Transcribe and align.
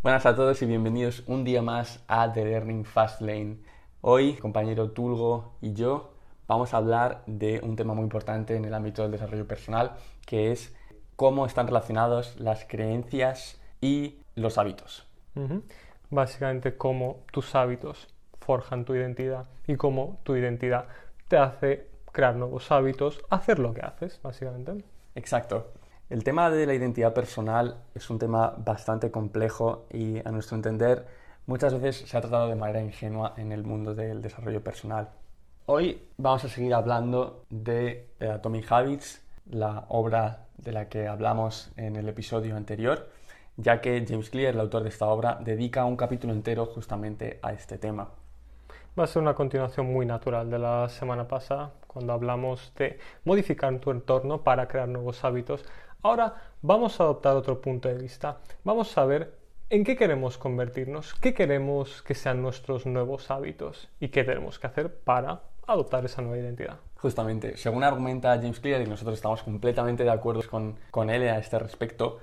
Buenas 0.00 0.26
a 0.26 0.36
todos 0.36 0.62
y 0.62 0.66
bienvenidos 0.66 1.24
un 1.26 1.42
día 1.42 1.60
más 1.60 2.04
a 2.06 2.32
The 2.32 2.44
Learning 2.44 2.84
Fast 2.84 3.20
Lane. 3.20 3.56
Hoy, 4.00 4.34
compañero 4.34 4.92
Tulgo 4.92 5.56
y 5.60 5.72
yo 5.72 6.12
vamos 6.46 6.72
a 6.72 6.76
hablar 6.76 7.24
de 7.26 7.60
un 7.64 7.74
tema 7.74 7.94
muy 7.94 8.04
importante 8.04 8.54
en 8.54 8.64
el 8.64 8.74
ámbito 8.74 9.02
del 9.02 9.10
desarrollo 9.10 9.48
personal, 9.48 9.96
que 10.24 10.52
es 10.52 10.72
cómo 11.16 11.46
están 11.46 11.66
relacionados 11.66 12.38
las 12.38 12.64
creencias 12.64 13.60
y 13.80 14.20
los 14.36 14.56
hábitos. 14.56 15.04
Básicamente 16.10 16.76
cómo 16.76 17.24
tus 17.32 17.56
hábitos 17.56 18.06
forjan 18.38 18.84
tu 18.84 18.94
identidad 18.94 19.48
y 19.66 19.74
cómo 19.74 20.20
tu 20.22 20.36
identidad 20.36 20.86
te 21.26 21.38
hace 21.38 21.90
crear 22.12 22.36
nuevos 22.36 22.70
hábitos, 22.70 23.20
hacer 23.30 23.58
lo 23.58 23.74
que 23.74 23.80
haces, 23.80 24.20
básicamente. 24.22 24.84
Exacto. 25.16 25.72
El 26.10 26.24
tema 26.24 26.48
de 26.48 26.64
la 26.64 26.72
identidad 26.72 27.12
personal 27.12 27.82
es 27.94 28.08
un 28.08 28.18
tema 28.18 28.54
bastante 28.56 29.10
complejo 29.10 29.84
y 29.92 30.26
a 30.26 30.30
nuestro 30.30 30.56
entender 30.56 31.06
muchas 31.44 31.78
veces 31.78 32.08
se 32.08 32.16
ha 32.16 32.22
tratado 32.22 32.48
de 32.48 32.54
manera 32.54 32.80
ingenua 32.80 33.34
en 33.36 33.52
el 33.52 33.62
mundo 33.62 33.94
del 33.94 34.22
desarrollo 34.22 34.64
personal. 34.64 35.10
Hoy 35.66 36.00
vamos 36.16 36.44
a 36.44 36.48
seguir 36.48 36.72
hablando 36.72 37.44
de 37.50 38.08
Atomic 38.20 38.72
Habits, 38.72 39.22
la 39.50 39.84
obra 39.88 40.46
de 40.56 40.72
la 40.72 40.88
que 40.88 41.06
hablamos 41.06 41.72
en 41.76 41.96
el 41.96 42.08
episodio 42.08 42.56
anterior, 42.56 43.10
ya 43.58 43.82
que 43.82 44.02
James 44.08 44.30
Clear, 44.30 44.54
el 44.54 44.60
autor 44.60 44.84
de 44.84 44.88
esta 44.88 45.08
obra, 45.08 45.38
dedica 45.44 45.84
un 45.84 45.98
capítulo 45.98 46.32
entero 46.32 46.64
justamente 46.64 47.38
a 47.42 47.52
este 47.52 47.76
tema. 47.76 48.08
Va 48.98 49.04
a 49.04 49.06
ser 49.06 49.20
una 49.20 49.34
continuación 49.34 49.92
muy 49.92 50.06
natural 50.06 50.50
de 50.50 50.58
la 50.58 50.88
semana 50.88 51.28
pasada, 51.28 51.70
cuando 51.86 52.12
hablamos 52.12 52.72
de 52.76 52.98
modificar 53.24 53.78
tu 53.78 53.90
entorno 53.90 54.42
para 54.42 54.68
crear 54.68 54.88
nuevos 54.88 55.24
hábitos. 55.24 55.64
Ahora 56.02 56.36
vamos 56.62 57.00
a 57.00 57.04
adoptar 57.04 57.34
otro 57.34 57.60
punto 57.60 57.88
de 57.88 57.94
vista. 57.94 58.38
Vamos 58.62 58.96
a 58.96 59.04
ver 59.04 59.34
en 59.68 59.82
qué 59.82 59.96
queremos 59.96 60.38
convertirnos, 60.38 61.14
qué 61.14 61.34
queremos 61.34 62.02
que 62.02 62.14
sean 62.14 62.40
nuestros 62.40 62.86
nuevos 62.86 63.32
hábitos 63.32 63.88
y 63.98 64.08
qué 64.08 64.22
tenemos 64.22 64.60
que 64.60 64.68
hacer 64.68 64.94
para 64.94 65.42
adoptar 65.66 66.04
esa 66.04 66.22
nueva 66.22 66.38
identidad. 66.38 66.76
Justamente, 66.96 67.56
según 67.56 67.82
argumenta 67.82 68.36
James 68.36 68.60
Clear, 68.60 68.80
y 68.80 68.86
nosotros 68.86 69.16
estamos 69.16 69.42
completamente 69.42 70.04
de 70.04 70.10
acuerdo 70.10 70.42
con, 70.48 70.76
con 70.92 71.10
él 71.10 71.28
a 71.28 71.38
este 71.38 71.58
respecto, 71.58 72.20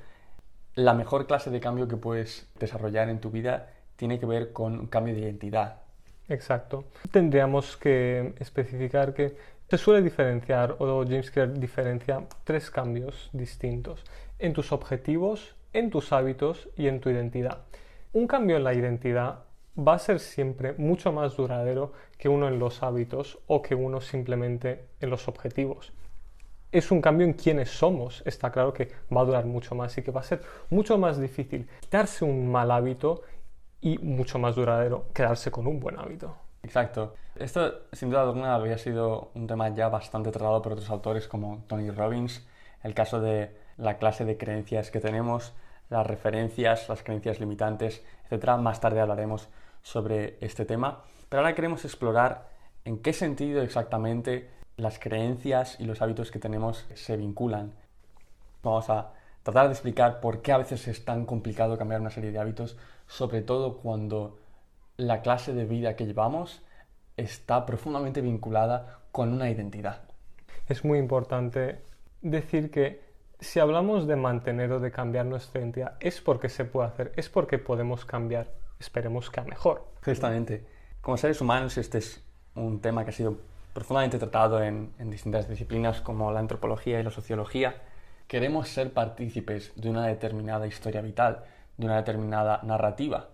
la 0.75 0.93
mejor 0.93 1.27
clase 1.27 1.49
de 1.49 1.59
cambio 1.59 1.87
que 1.87 1.97
puedes 1.97 2.47
desarrollar 2.57 3.09
en 3.09 3.19
tu 3.19 3.29
vida 3.29 3.69
tiene 3.97 4.19
que 4.19 4.25
ver 4.25 4.53
con 4.53 4.79
un 4.79 4.87
cambio 4.87 5.13
de 5.13 5.21
identidad. 5.21 5.81
Exacto. 6.27 6.85
Tendríamos 7.11 7.77
que 7.77 8.33
especificar 8.39 9.13
que 9.13 9.37
se 9.67 9.79
suele 9.79 10.03
diferenciar, 10.03 10.75
o 10.77 11.03
James 11.03 11.31
Clear 11.31 11.51
diferencia, 11.53 12.23
tres 12.43 12.69
cambios 12.69 13.29
distintos 13.33 14.03
en 14.37 14.53
tus 14.53 14.71
objetivos, 14.71 15.55
en 15.73 15.89
tus 15.89 16.13
hábitos 16.13 16.69
y 16.77 16.87
en 16.87 16.99
tu 16.99 17.09
identidad. 17.09 17.63
Un 18.13 18.27
cambio 18.27 18.57
en 18.57 18.63
la 18.63 18.75
identidad 18.75 19.39
va 19.77 19.95
a 19.95 19.99
ser 19.99 20.19
siempre 20.19 20.73
mucho 20.77 21.11
más 21.11 21.35
duradero 21.35 21.93
que 22.17 22.29
uno 22.29 22.47
en 22.47 22.59
los 22.59 22.83
hábitos 22.83 23.39
o 23.47 23.61
que 23.63 23.73
uno 23.73 24.01
simplemente 24.01 24.85
en 25.01 25.09
los 25.09 25.27
objetivos. 25.27 25.91
Es 26.71 26.91
un 26.91 27.01
cambio 27.01 27.25
en 27.25 27.33
quienes 27.33 27.69
somos, 27.69 28.21
está 28.25 28.51
claro 28.51 28.71
que 28.71 28.89
va 29.11 29.21
a 29.21 29.25
durar 29.25 29.45
mucho 29.45 29.73
más 29.73 29.97
y 29.97 30.03
que 30.03 30.11
va 30.11 30.21
a 30.21 30.23
ser 30.23 30.41
mucho 30.69 30.97
más 30.97 31.19
difícil 31.19 31.67
quitarse 31.81 32.23
un 32.23 32.51
mal 32.51 32.69
hábito 32.69 33.23
y 33.81 33.97
mucho 33.97 34.37
más 34.37 34.55
duradero 34.55 35.07
quedarse 35.13 35.49
con 35.49 35.65
un 35.65 35.79
buen 35.79 35.97
hábito. 35.97 36.44
Exacto. 36.65 37.13
Esto, 37.35 37.83
sin 37.91 38.09
duda 38.09 38.23
alguna, 38.23 38.55
había 38.55 38.79
sido 38.79 39.29
un 39.35 39.45
tema 39.45 39.69
ya 39.69 39.87
bastante 39.87 40.31
tratado 40.31 40.63
por 40.63 40.73
otros 40.73 40.89
autores 40.89 41.27
como 41.27 41.63
Tony 41.67 41.91
Robbins, 41.91 42.43
el 42.81 42.95
caso 42.95 43.21
de 43.21 43.55
la 43.77 43.99
clase 43.99 44.25
de 44.25 44.35
creencias 44.35 44.89
que 44.89 44.99
tenemos, 44.99 45.53
las 45.91 46.07
referencias, 46.07 46.89
las 46.89 47.03
creencias 47.03 47.39
limitantes, 47.39 48.03
etc. 48.31 48.57
Más 48.57 48.81
tarde 48.81 48.99
hablaremos 48.99 49.47
sobre 49.83 50.37
este 50.41 50.65
tema, 50.65 51.03
pero 51.29 51.41
ahora 51.41 51.53
queremos 51.53 51.85
explorar 51.85 52.49
en 52.83 52.97
qué 52.97 53.13
sentido 53.13 53.61
exactamente 53.61 54.49
las 54.77 54.97
creencias 54.97 55.79
y 55.79 55.85
los 55.85 56.01
hábitos 56.01 56.31
que 56.31 56.39
tenemos 56.39 56.87
se 56.95 57.15
vinculan. 57.15 57.73
Vamos 58.63 58.89
a 58.89 59.11
tratar 59.43 59.67
de 59.67 59.73
explicar 59.73 60.19
por 60.19 60.41
qué 60.41 60.51
a 60.51 60.57
veces 60.57 60.87
es 60.87 61.05
tan 61.05 61.27
complicado 61.27 61.77
cambiar 61.77 62.01
una 62.01 62.09
serie 62.09 62.31
de 62.31 62.39
hábitos, 62.39 62.75
sobre 63.05 63.43
todo 63.43 63.77
cuando 63.77 64.39
la 64.97 65.21
clase 65.21 65.53
de 65.53 65.65
vida 65.65 65.95
que 65.95 66.05
llevamos 66.05 66.61
está 67.17 67.65
profundamente 67.65 68.21
vinculada 68.21 68.99
con 69.11 69.33
una 69.33 69.49
identidad. 69.49 70.01
Es 70.67 70.83
muy 70.83 70.99
importante 70.99 71.81
decir 72.21 72.71
que 72.71 73.03
si 73.39 73.59
hablamos 73.59 74.07
de 74.07 74.15
mantener 74.15 74.71
o 74.71 74.79
de 74.79 74.91
cambiar 74.91 75.25
nuestra 75.25 75.61
identidad, 75.61 75.95
es 75.99 76.21
porque 76.21 76.49
se 76.49 76.65
puede 76.65 76.87
hacer, 76.87 77.11
es 77.15 77.29
porque 77.29 77.59
podemos 77.59 78.05
cambiar, 78.05 78.51
esperemos 78.79 79.29
que 79.29 79.41
a 79.41 79.43
mejor. 79.43 79.85
Justamente. 80.03 80.65
Como 81.01 81.17
seres 81.17 81.39
humanos, 81.41 81.77
este 81.77 81.99
es 81.99 82.23
un 82.55 82.81
tema 82.81 83.03
que 83.03 83.11
ha 83.11 83.13
sido 83.13 83.37
profundamente 83.73 84.17
tratado 84.17 84.63
en, 84.63 84.93
en 84.97 85.11
distintas 85.11 85.47
disciplinas 85.47 86.01
como 86.01 86.31
la 86.31 86.39
antropología 86.39 86.99
y 86.99 87.03
la 87.03 87.11
sociología. 87.11 87.75
Queremos 88.27 88.69
ser 88.69 88.91
partícipes 88.93 89.73
de 89.75 89.89
una 89.89 90.07
determinada 90.07 90.65
historia 90.65 91.01
vital, 91.01 91.43
de 91.77 91.85
una 91.85 91.97
determinada 91.97 92.61
narrativa, 92.63 93.29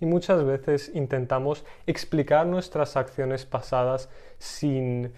y 0.00 0.06
muchas 0.06 0.44
veces 0.44 0.90
intentamos 0.94 1.64
explicar 1.86 2.46
nuestras 2.46 2.96
acciones 2.96 3.46
pasadas 3.46 4.08
sin, 4.38 5.12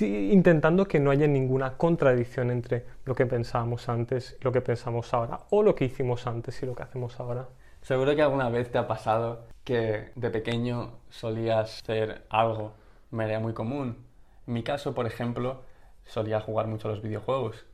intentando 0.00 0.86
que 0.86 0.98
no 0.98 1.10
haya 1.10 1.26
ninguna 1.26 1.76
contradicción 1.76 2.50
entre 2.50 2.84
lo 3.04 3.14
que 3.14 3.26
pensábamos 3.26 3.88
antes 3.88 4.36
y 4.40 4.44
lo 4.44 4.52
que 4.52 4.60
pensamos 4.60 5.14
ahora, 5.14 5.40
o 5.50 5.62
lo 5.62 5.74
que 5.74 5.84
hicimos 5.84 6.26
antes 6.26 6.62
y 6.62 6.66
lo 6.66 6.74
que 6.74 6.82
hacemos 6.82 7.18
ahora. 7.20 7.48
Seguro 7.82 8.14
que 8.16 8.22
alguna 8.22 8.48
vez 8.48 8.70
te 8.70 8.78
ha 8.78 8.88
pasado 8.88 9.46
que 9.64 10.10
de 10.14 10.30
pequeño 10.30 10.98
solías 11.10 11.80
hacer 11.82 12.22
algo, 12.28 12.72
manera 13.10 13.38
muy 13.38 13.52
común. 13.52 14.04
En 14.46 14.54
mi 14.54 14.62
caso, 14.62 14.94
por 14.94 15.06
ejemplo, 15.06 15.62
solía 16.04 16.40
jugar 16.40 16.66
mucho 16.66 16.88
a 16.88 16.90
los 16.90 17.02
videojuegos. 17.02 17.66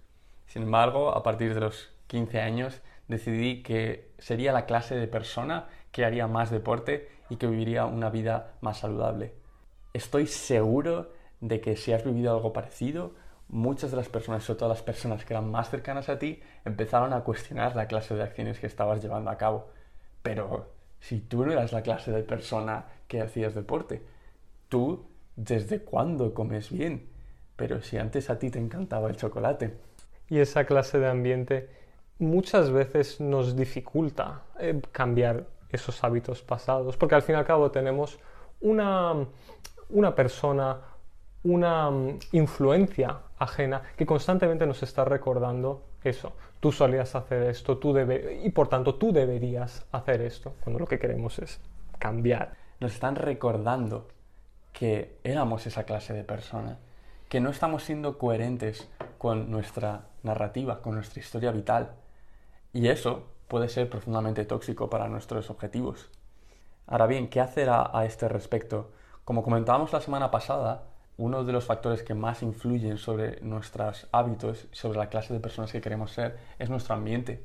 Sin 0.47 0.65
embargo, 0.65 1.15
a 1.15 1.23
partir 1.23 1.55
de 1.55 1.61
los 1.61 1.93
15 2.09 2.41
años 2.41 2.83
decidí 3.09 3.63
que 3.63 4.11
sería 4.19 4.53
la 4.53 4.67
clase 4.67 4.97
de 4.97 5.07
persona 5.07 5.69
que 5.95 6.05
haría 6.05 6.27
más 6.27 6.51
deporte 6.51 7.09
y 7.31 7.37
que 7.37 7.47
viviría 7.47 7.87
una 7.87 8.11
vida 8.11 8.55
más 8.61 8.79
saludable. 8.79 9.33
Estoy 9.93 10.27
seguro 10.27 11.13
de 11.41 11.61
que 11.61 11.77
si 11.77 11.93
has 11.93 12.05
vivido 12.05 12.35
algo 12.35 12.53
parecido, 12.53 13.13
muchas 13.49 13.93
de 13.93 13.99
las 13.99 14.09
personas, 14.09 14.43
sobre 14.43 14.59
todo 14.59 14.69
las 14.71 14.83
personas 14.83 15.25
que 15.25 15.35
eran 15.35 15.53
más 15.53 15.71
cercanas 15.71 16.09
a 16.09 16.19
ti, 16.19 16.43
empezaron 16.65 17.13
a 17.13 17.21
cuestionar 17.21 17.77
la 17.77 17.87
clase 17.87 18.17
de 18.17 18.25
acciones 18.25 18.59
que 18.59 18.67
estabas 18.67 19.01
llevando 19.05 19.31
a 19.31 19.39
cabo. 19.39 19.69
Pero 20.25 20.73
si 20.99 21.21
tú 21.21 21.47
no 21.47 21.53
eras 21.53 21.73
la 21.73 21.83
clase 21.83 22.11
de 22.11 22.25
persona 22.25 22.87
que 23.07 23.21
hacías 23.21 23.55
deporte, 23.55 24.03
tú, 24.69 25.07
¿desde 25.37 25.79
cuándo 25.79 26.35
comes 26.35 26.73
bien? 26.73 27.09
Pero 27.55 27.83
si 27.83 27.99
antes 27.99 28.31
a 28.31 28.39
ti 28.41 28.51
te 28.51 28.59
encantaba 28.59 29.09
el 29.11 29.17
chocolate. 29.17 29.79
Y 30.29 30.41
esa 30.41 30.65
clase 30.65 30.99
de 30.99 31.09
ambiente 31.09 31.71
muchas 32.19 32.73
veces 32.73 33.21
nos 33.21 33.55
dificulta 33.55 34.43
eh, 34.59 34.81
cambiar 34.91 35.54
esos 35.75 36.03
hábitos 36.05 36.43
pasados, 36.43 36.97
porque 36.97 37.15
al 37.15 37.23
fin 37.23 37.35
y 37.35 37.39
al 37.39 37.45
cabo 37.45 37.71
tenemos 37.71 38.19
una, 38.61 39.15
una 39.91 40.15
persona, 40.15 40.79
una 41.43 41.91
mm, 41.91 42.19
influencia 42.33 43.21
ajena 43.39 43.83
que 43.97 44.07
constantemente 44.07 44.67
nos 44.67 44.83
está 44.83 45.05
recordando 45.05 45.83
eso. 46.03 46.33
Tú 46.61 46.73
solías 46.73 47.15
hacer 47.15 47.43
esto, 47.45 47.79
tú 47.79 47.93
debe, 47.93 48.41
y 48.43 48.51
por 48.51 48.69
tanto 48.69 48.95
tú 48.95 49.13
deberías 49.13 49.87
hacer 49.93 50.23
esto, 50.23 50.55
cuando 50.63 50.81
lo 50.81 50.87
que 50.87 50.99
queremos 50.99 51.39
es 51.39 51.61
cambiar. 51.99 52.55
Nos 52.81 52.95
están 52.95 53.17
recordando 53.17 54.09
que 54.73 55.19
éramos 55.25 55.67
esa 55.67 55.85
clase 55.85 56.13
de 56.13 56.25
persona, 56.25 56.79
que 57.29 57.41
no 57.41 57.51
estamos 57.51 57.85
siendo 57.85 58.19
coherentes 58.19 58.89
con 59.19 59.51
nuestra 59.51 60.07
narrativa, 60.23 60.81
con 60.83 60.95
nuestra 60.95 61.21
historia 61.21 61.53
vital. 61.53 61.93
Y 62.73 62.89
eso 62.89 63.34
puede 63.49 63.69
ser 63.69 63.89
profundamente 63.89 64.45
tóxico 64.45 64.91
para 64.91 65.09
nuestros 65.09 65.51
objetivos. 65.51 66.09
Ahora 66.87 67.07
bien, 67.07 67.29
¿qué 67.29 67.41
hacer 67.41 67.71
a, 67.71 68.05
este 68.05 68.29
respecto? 68.29 68.91
Como 69.25 69.43
comentábamos 69.43 69.93
la 69.93 70.01
semana 70.01 70.31
pasada, 70.31 70.85
uno 71.17 71.45
de 71.45 71.53
los 71.53 71.65
factores 71.65 72.03
que 72.03 72.15
más 72.15 72.43
influyen 72.43 72.99
sobre 72.99 73.41
nuestros 73.41 74.07
hábitos, 74.13 74.67
sobre 74.73 74.99
la 74.99 75.09
clase 75.09 75.33
de 75.33 75.41
personas 75.41 75.73
que 75.73 75.81
queremos 75.81 76.13
ser, 76.13 76.39
es 76.59 76.69
nuestro 76.69 76.95
ambiente. 76.95 77.43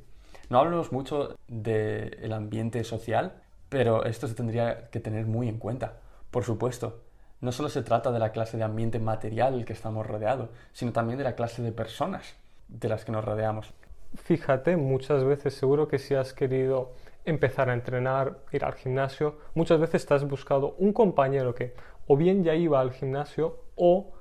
No 0.50 0.60
hablamos 0.60 0.92
mucho 0.92 1.38
del 1.48 2.34
ambiente 2.34 2.84
social, 2.84 3.42
pero 3.70 4.04
esto 4.06 4.28
se 4.28 4.34
tendría 4.34 4.90
que 4.90 5.00
tener 5.00 5.26
muy 5.26 5.48
en 5.48 5.60
cuenta. 5.60 6.00
Por 6.32 6.44
supuesto, 6.44 7.02
no 7.42 7.52
solo 7.52 7.70
se 7.70 7.84
trata 7.84 8.12
de 8.12 8.20
la 8.20 8.32
clase 8.32 8.58
de 8.58 8.64
ambiente 8.64 9.00
material 9.00 9.64
que 9.64 9.74
estamos 9.74 10.06
rodeados, 10.06 10.50
sino 10.74 10.92
también 10.92 11.18
de 11.18 11.24
la 11.24 11.36
clase 11.36 11.62
de 11.62 11.72
personas 11.72 12.36
de 12.68 12.90
las 12.90 13.06
que 13.06 13.12
nos 13.12 13.24
rodeamos 13.24 13.74
fíjate, 14.16 14.78
muchas 14.78 15.24
veces 15.24 15.54
seguro 15.54 15.88
que 15.88 16.00
si 16.00 16.16
has 16.16 16.34
querido 16.34 16.94
empezar 17.26 17.70
a 17.70 17.74
entrenar, 17.74 18.40
ir 18.52 18.66
al 18.66 18.74
gimnasio, 18.74 19.38
muchas 19.54 19.80
veces 19.80 20.06
te 20.06 20.14
has 20.14 20.28
buscado 20.28 20.76
un 20.78 20.94
compañero 20.94 21.54
que 21.54 21.74
o 22.08 22.18
bien 22.18 22.44
ya 22.44 22.56
iba 22.56 22.80
al 22.80 22.92
gimnasio 22.92 23.58
o 23.76 24.14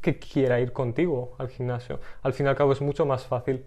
que 0.00 0.18
quiera 0.18 0.60
ir 0.60 0.72
contigo 0.72 1.34
al 1.38 1.48
gimnasio. 1.48 2.00
Al 2.22 2.32
fin 2.32 2.46
y 2.46 2.48
al 2.48 2.56
cabo 2.56 2.72
es 2.72 2.80
mucho 2.80 3.06
más 3.06 3.26
fácil 3.26 3.64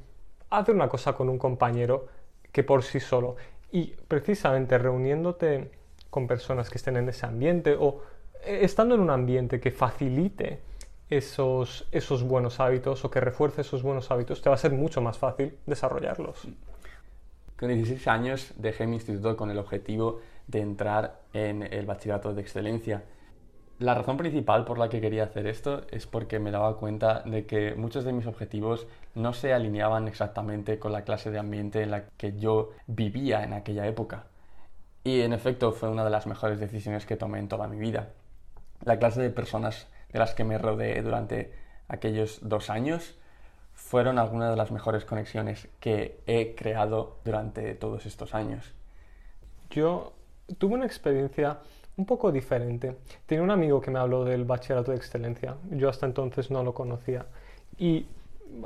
hacer 0.50 0.75
una 0.75 0.89
cosa 0.89 1.13
con 1.13 1.29
un 1.29 1.38
compañero 1.38 2.07
que 2.51 2.63
por 2.63 2.83
sí 2.83 3.00
solo. 3.00 3.35
Y 3.71 3.94
precisamente 4.07 4.77
reuniéndote 4.77 5.71
con 6.09 6.27
personas 6.27 6.69
que 6.69 6.77
estén 6.77 6.97
en 6.97 7.07
ese 7.09 7.25
ambiente 7.25 7.75
o 7.79 8.01
eh, 8.44 8.59
estando 8.63 8.95
en 8.95 9.01
un 9.01 9.09
ambiente 9.09 9.59
que 9.59 9.71
facilite 9.71 10.59
esos, 11.12 11.88
esos 11.92 12.24
buenos 12.24 12.60
hábitos 12.60 13.04
o 13.06 13.12
que 13.12 13.19
refuerce 13.19 13.62
esos 13.62 13.84
buenos 13.84 14.10
hábitos, 14.10 14.42
te 14.42 14.50
va 14.50 14.56
a 14.56 14.58
ser 14.58 14.72
mucho 14.72 15.02
más 15.02 15.18
fácil 15.18 15.58
desarrollarlos. 15.68 16.48
Con 17.60 17.68
16 17.68 18.08
años 18.08 18.54
dejé 18.56 18.88
mi 18.88 18.96
instituto 18.96 19.36
con 19.38 19.52
el 19.52 19.60
objetivo 19.60 20.22
de 20.48 20.62
entrar 20.62 21.19
en 21.34 21.62
el 21.62 21.86
bachillerato 21.86 22.34
de 22.34 22.42
excelencia. 22.42 23.04
La 23.80 23.94
razón 23.94 24.16
principal 24.16 24.63
por 24.63 24.78
la 24.78 24.90
que 24.90 25.02
quería 25.02 25.25
hacer 25.25 25.48
esto 25.48 25.81
es 25.92 26.08
porque 26.08 26.40
me 26.40 26.50
daba 26.50 26.78
cuenta 26.78 27.22
de 27.22 27.46
que 27.46 27.75
muchos 27.75 28.06
de 28.06 28.13
mis 28.13 28.25
objetivos 28.25 28.88
no 29.13 29.34
se 29.34 29.54
alineaban 29.54 30.08
exactamente 30.08 30.80
con 30.80 30.94
la 30.94 31.04
clase 31.04 31.30
de 31.30 31.40
ambiente 31.40 31.81
en 31.84 31.92
la 31.92 32.06
que 32.18 32.40
yo 32.40 32.72
vivía 32.88 33.44
en 33.44 33.54
aquella 33.54 33.86
época. 33.86 34.28
Y 35.04 35.22
en 35.22 35.34
efecto 35.34 35.74
fue 35.74 35.90
una 35.90 36.06
de 36.06 36.10
las 36.10 36.25
mejores 36.25 36.60
decisiones 36.60 37.06
que 37.06 37.18
tomé 37.18 37.40
en 37.40 37.50
toda 37.50 37.68
mi 37.68 37.80
vida. 37.80 38.10
La 38.86 38.98
clase 38.98 39.22
de 39.22 39.30
personas 39.30 39.88
de 40.12 40.19
las 40.19 40.34
que 40.34 40.44
me 40.44 40.58
rodeé 40.58 41.02
durante 41.02 41.54
aquellos 41.88 42.40
dos 42.42 42.69
años 42.69 43.18
fueron 43.74 44.19
algunas 44.19 44.52
de 44.52 44.56
las 44.56 44.72
mejores 44.72 45.06
conexiones 45.06 45.68
que 45.80 46.22
he 46.28 46.56
creado 46.56 47.18
durante 47.25 47.74
todos 47.75 48.06
estos 48.06 48.36
años. 48.36 48.74
Yo 49.69 50.13
tuve 50.58 50.75
una 50.75 50.86
experiencia 50.86 51.60
un 51.98 52.06
poco 52.06 52.31
diferente. 52.31 52.98
Tenía 53.25 53.44
un 53.44 53.52
amigo 53.52 53.81
que 53.81 53.92
me 53.92 54.00
habló 54.00 54.24
del 54.24 54.46
bachillerato 54.46 54.92
de 54.92 54.98
excelencia. 54.98 55.56
Yo 55.72 55.90
hasta 55.90 56.06
entonces 56.06 56.52
no 56.52 56.63
lo 56.63 56.74
conocía. 56.74 57.25
Y 57.78 58.06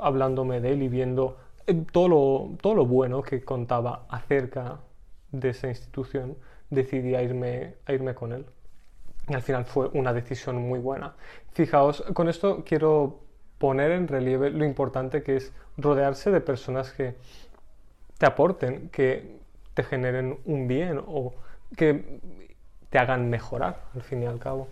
hablándome 0.00 0.60
de 0.60 0.72
él 0.72 0.82
y 0.82 0.88
viendo 0.88 1.36
eh, 1.66 1.84
todo 1.92 2.08
lo, 2.08 2.56
todo 2.60 2.74
lo 2.74 2.86
bueno 2.86 3.22
que 3.22 3.44
contaba 3.44 4.06
acerca 4.08 4.80
de 5.32 5.50
esa 5.50 5.68
institución, 5.68 6.36
decidí 6.70 7.16
irme, 7.16 7.74
a 7.86 7.92
irme 7.92 8.14
con 8.14 8.32
él. 8.32 8.46
Y 9.28 9.34
al 9.34 9.42
final 9.42 9.64
fue 9.64 9.88
una 9.94 10.12
decisión 10.12 10.56
muy 10.56 10.78
buena. 10.78 11.14
Fijaos, 11.52 12.02
con 12.14 12.28
esto 12.28 12.64
quiero 12.64 13.20
poner 13.58 13.90
en 13.90 14.08
relieve 14.08 14.50
lo 14.50 14.64
importante 14.64 15.22
que 15.22 15.36
es 15.36 15.52
rodearse 15.76 16.30
de 16.30 16.40
personas 16.40 16.92
que 16.92 17.16
te 18.18 18.26
aporten, 18.26 18.88
que 18.90 19.38
te 19.74 19.82
generen 19.82 20.38
un 20.44 20.68
bien 20.68 21.02
o 21.06 21.34
que 21.76 22.20
te 22.90 22.98
hagan 22.98 23.28
mejorar, 23.28 23.82
al 23.94 24.02
fin 24.02 24.22
y 24.22 24.26
al 24.26 24.38
cabo, 24.38 24.68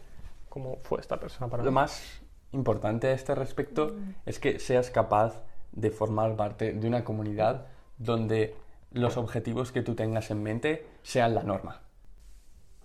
como 0.49 0.79
fue 0.83 1.01
esta 1.01 1.19
persona 1.19 1.51
para 1.51 1.63
Lo 1.63 1.71
mí. 1.71 1.75
más 1.75 2.23
importante 2.53 3.09
a 3.09 3.13
este 3.13 3.35
respecto 3.35 3.97
es 4.25 4.39
que 4.39 4.59
seas 4.59 4.91
capaz 4.91 5.43
de 5.73 5.91
formar 5.91 6.37
parte 6.37 6.73
de 6.73 6.87
una 6.87 7.05
comunidad 7.05 7.67
donde 7.99 8.55
los 8.93 9.17
objetivos 9.17 9.73
que 9.73 9.83
tú 9.83 9.95
tengas 9.95 10.31
en 10.31 10.43
mente 10.43 10.87
sean 11.03 11.35
la 11.35 11.43
norma. 11.43 11.81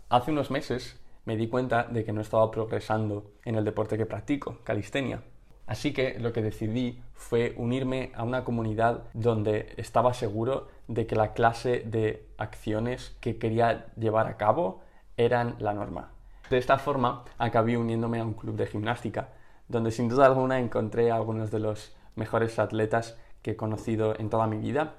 Hace 0.09 0.31
unos 0.31 0.49
meses 0.49 0.99
me 1.29 1.37
di 1.37 1.47
cuenta 1.47 1.83
de 1.83 2.03
que 2.03 2.11
no 2.11 2.21
estaba 2.21 2.49
progresando 2.49 3.33
en 3.45 3.53
el 3.53 3.63
deporte 3.63 3.99
que 3.99 4.07
practico, 4.07 4.57
calistenia. 4.63 5.21
Así 5.67 5.93
que 5.93 6.17
lo 6.17 6.33
que 6.33 6.41
decidí 6.41 7.03
fue 7.13 7.53
unirme 7.55 8.11
a 8.15 8.23
una 8.23 8.43
comunidad 8.43 9.03
donde 9.13 9.71
estaba 9.77 10.15
seguro 10.15 10.69
de 10.87 11.05
que 11.05 11.15
la 11.15 11.33
clase 11.33 11.83
de 11.85 12.25
acciones 12.39 13.15
que 13.19 13.37
quería 13.37 13.85
llevar 13.95 14.25
a 14.25 14.37
cabo 14.37 14.81
eran 15.17 15.55
la 15.59 15.75
norma. 15.75 16.09
De 16.49 16.57
esta 16.57 16.79
forma 16.79 17.25
acabé 17.37 17.77
uniéndome 17.77 18.19
a 18.19 18.25
un 18.25 18.33
club 18.33 18.55
de 18.55 18.65
gimnástica, 18.65 19.29
donde 19.67 19.91
sin 19.91 20.09
duda 20.09 20.25
alguna 20.25 20.57
encontré 20.57 21.11
a 21.11 21.15
algunos 21.17 21.51
de 21.51 21.59
los 21.59 21.95
mejores 22.15 22.57
atletas 22.57 23.19
que 23.43 23.51
he 23.51 23.55
conocido 23.55 24.19
en 24.19 24.31
toda 24.31 24.47
mi 24.47 24.57
vida 24.57 24.95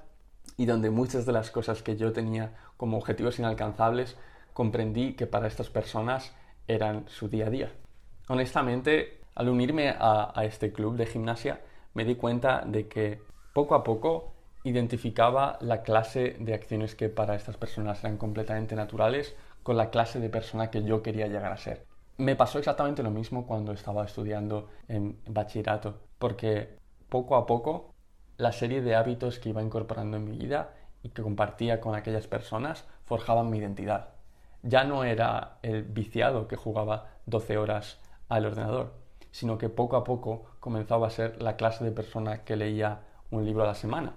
y 0.55 0.65
donde 0.65 0.91
muchas 0.91 1.25
de 1.25 1.33
las 1.33 1.51
cosas 1.51 1.83
que 1.83 1.97
yo 1.97 2.13
tenía 2.13 2.55
como 2.77 2.95
objetivos 2.95 3.37
inalcanzables 3.37 4.15
comprendí 4.53 5.13
que 5.13 5.27
para 5.27 5.47
estas 5.47 5.69
personas 5.69 6.35
eran 6.67 7.05
su 7.07 7.27
día 7.27 7.47
a 7.47 7.49
día. 7.49 7.71
Honestamente, 8.27 9.21
al 9.35 9.49
unirme 9.49 9.95
a, 9.97 10.33
este 10.43 10.71
club 10.71 10.95
de 10.95 11.05
gimnasia, 11.05 11.61
me 11.93 12.05
di 12.05 12.15
cuenta 12.15 12.63
de 12.65 12.87
que 12.87 13.21
poco 13.53 13.75
a 13.75 13.83
poco 13.83 14.33
identificaba 14.63 15.57
la 15.61 15.81
clase 15.81 16.35
de 16.39 16.53
acciones 16.53 16.95
que 16.95 17.09
para 17.09 17.35
estas 17.35 17.57
personas 17.57 18.03
eran 18.03 18.17
completamente 18.17 18.75
naturales 18.75 19.35
con 19.63 19.77
la 19.77 19.89
clase 19.89 20.19
de 20.19 20.29
persona 20.29 20.69
que 20.69 20.83
yo 20.83 21.01
quería 21.01 21.27
llegar 21.27 21.51
a 21.51 21.57
ser. 21.57 21.85
Me 22.17 22.35
pasó 22.35 22.59
exactamente 22.59 23.03
lo 23.03 23.09
mismo 23.09 23.47
cuando 23.47 23.71
estaba 23.71 24.05
estudiando 24.05 24.69
en 24.87 25.17
bachillerato, 25.27 25.97
porque 26.19 26.77
poco 27.09 27.35
a 27.35 27.45
poco 27.45 27.93
la 28.37 28.51
serie 28.51 28.81
de 28.81 28.95
hábitos 28.95 29.39
que 29.39 29.49
iba 29.49 29.61
incorporando 29.61 30.17
en 30.17 30.25
mi 30.25 30.37
vida 30.37 30.73
y 31.03 31.09
que 31.09 31.21
compartía 31.21 31.81
con 31.81 31.95
aquellas 31.95 32.27
personas 32.27 32.85
forjaban 33.05 33.49
mi 33.49 33.57
identidad. 33.57 34.10
Ya 34.63 34.83
no 34.83 35.03
era 35.03 35.57
el 35.63 35.83
viciado 35.83 36.47
que 36.47 36.55
jugaba 36.55 37.07
12 37.25 37.57
horas 37.57 37.99
al 38.29 38.45
ordenador, 38.45 38.93
sino 39.31 39.57
que 39.57 39.69
poco 39.69 39.95
a 39.95 40.03
poco 40.03 40.45
comenzaba 40.59 41.07
a 41.07 41.11
ser 41.11 41.41
la 41.41 41.55
clase 41.55 41.83
de 41.83 41.91
persona 41.91 42.43
que 42.43 42.55
leía 42.55 42.99
un 43.31 43.45
libro 43.45 43.63
a 43.63 43.67
la 43.67 43.75
semana, 43.75 44.13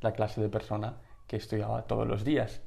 la 0.00 0.12
clase 0.12 0.40
de 0.40 0.48
persona 0.48 0.96
que 1.26 1.36
estudiaba 1.36 1.82
todos 1.82 2.06
los 2.06 2.24
días, 2.24 2.60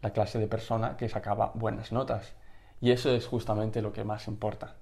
la 0.00 0.10
clase 0.10 0.38
de 0.38 0.46
persona 0.46 0.96
que 0.96 1.08
sacaba 1.08 1.52
buenas 1.54 1.92
notas. 1.92 2.34
Y 2.80 2.92
eso 2.92 3.10
es 3.10 3.26
justamente 3.26 3.82
lo 3.82 3.92
que 3.92 4.04
más 4.04 4.26
importa. 4.26 4.76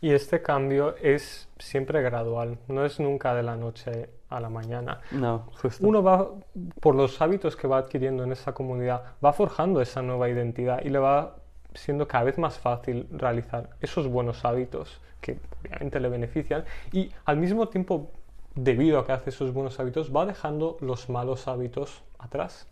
Y 0.00 0.12
este 0.12 0.42
cambio 0.42 0.94
es 1.02 1.48
siempre 1.58 2.02
gradual, 2.02 2.58
no 2.68 2.84
es 2.84 3.00
nunca 3.00 3.34
de 3.34 3.42
la 3.42 3.56
noche 3.56 4.10
a 4.28 4.40
la 4.40 4.48
mañana. 4.48 5.00
No, 5.10 5.48
justo. 5.60 5.84
Uno 5.84 6.02
va, 6.02 6.30
por 6.80 6.94
los 6.94 7.20
hábitos 7.20 7.56
que 7.56 7.66
va 7.66 7.78
adquiriendo 7.78 8.22
en 8.22 8.32
esa 8.32 8.52
comunidad, 8.52 9.02
va 9.24 9.32
forjando 9.32 9.80
esa 9.80 10.02
nueva 10.02 10.28
identidad 10.28 10.84
y 10.84 10.90
le 10.90 10.98
va 10.98 11.36
siendo 11.74 12.06
cada 12.06 12.24
vez 12.24 12.38
más 12.38 12.58
fácil 12.58 13.08
realizar 13.10 13.70
esos 13.80 14.08
buenos 14.08 14.44
hábitos 14.44 15.00
que 15.20 15.38
obviamente 15.60 16.00
le 16.00 16.08
benefician 16.08 16.64
y 16.92 17.10
al 17.24 17.36
mismo 17.36 17.68
tiempo, 17.68 18.10
debido 18.54 18.98
a 18.98 19.06
que 19.06 19.12
hace 19.12 19.30
esos 19.30 19.52
buenos 19.52 19.78
hábitos, 19.80 20.14
va 20.14 20.26
dejando 20.26 20.76
los 20.80 21.08
malos 21.08 21.48
hábitos 21.48 22.02
atrás. 22.18 22.66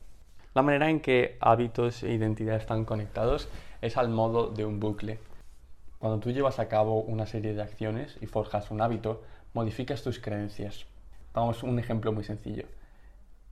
La 0.54 0.62
manera 0.62 0.88
en 0.88 1.00
que 1.00 1.36
hábitos 1.40 2.02
e 2.02 2.12
identidad 2.12 2.56
están 2.56 2.84
conectados 2.84 3.48
es 3.82 3.96
al 3.96 4.08
modo 4.08 4.48
de 4.48 4.64
un 4.64 4.80
bucle. 4.80 5.18
Cuando 5.98 6.20
tú 6.20 6.30
llevas 6.30 6.58
a 6.58 6.68
cabo 6.68 7.00
una 7.00 7.26
serie 7.26 7.54
de 7.54 7.62
acciones 7.62 8.18
y 8.20 8.26
forjas 8.26 8.70
un 8.70 8.82
hábito, 8.82 9.22
modificas 9.54 10.02
tus 10.02 10.18
creencias. 10.18 10.86
Vamos 11.32 11.62
un 11.62 11.78
ejemplo 11.78 12.12
muy 12.12 12.24
sencillo. 12.24 12.66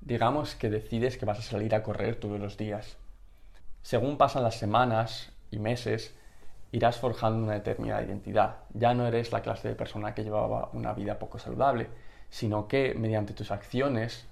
Digamos 0.00 0.55
que 0.55 0.69
decides 0.69 1.17
que 1.17 1.25
vas 1.25 1.38
a 1.38 1.43
salir 1.43 1.75
a 1.75 1.82
correr 1.82 2.17
todos 2.17 2.38
los 2.38 2.58
días. 2.58 2.99
Según 3.82 4.19
pasan 4.19 4.43
las 4.43 4.56
semanas 4.56 5.33
y 5.50 5.59
meses, 5.59 6.14
irás 6.73 6.99
forjando 6.99 7.42
una 7.42 7.54
determinada 7.54 8.02
identidad. 8.02 8.57
Ya 8.75 8.92
no 8.92 9.07
eres 9.07 9.33
la 9.33 9.42
clase 9.42 9.69
de 9.69 9.75
persona 9.75 10.14
que 10.14 10.25
llevaba 10.25 10.69
una 10.75 10.92
vida 10.92 11.19
poco 11.19 11.38
saludable, 11.38 11.88
sino 12.28 12.69
que 12.69 12.95
mediante 12.95 13.33
tus 13.33 13.50
acciones 13.50 14.26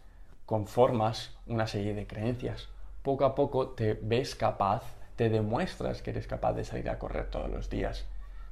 conformas 0.44 1.36
una 1.46 1.66
serie 1.66 1.94
de 1.94 2.06
creencias. 2.06 2.68
Poco 3.02 3.24
a 3.24 3.34
poco 3.34 3.68
te 3.68 3.94
ves 3.94 4.34
capaz, 4.34 4.82
te 5.22 5.30
demuestras 5.30 6.02
que 6.02 6.10
eres 6.10 6.26
capaz 6.26 6.52
de 6.54 6.64
salir 6.64 6.90
a 6.90 6.98
correr 6.98 7.30
todos 7.30 7.48
los 7.48 7.70
días. 7.70 8.08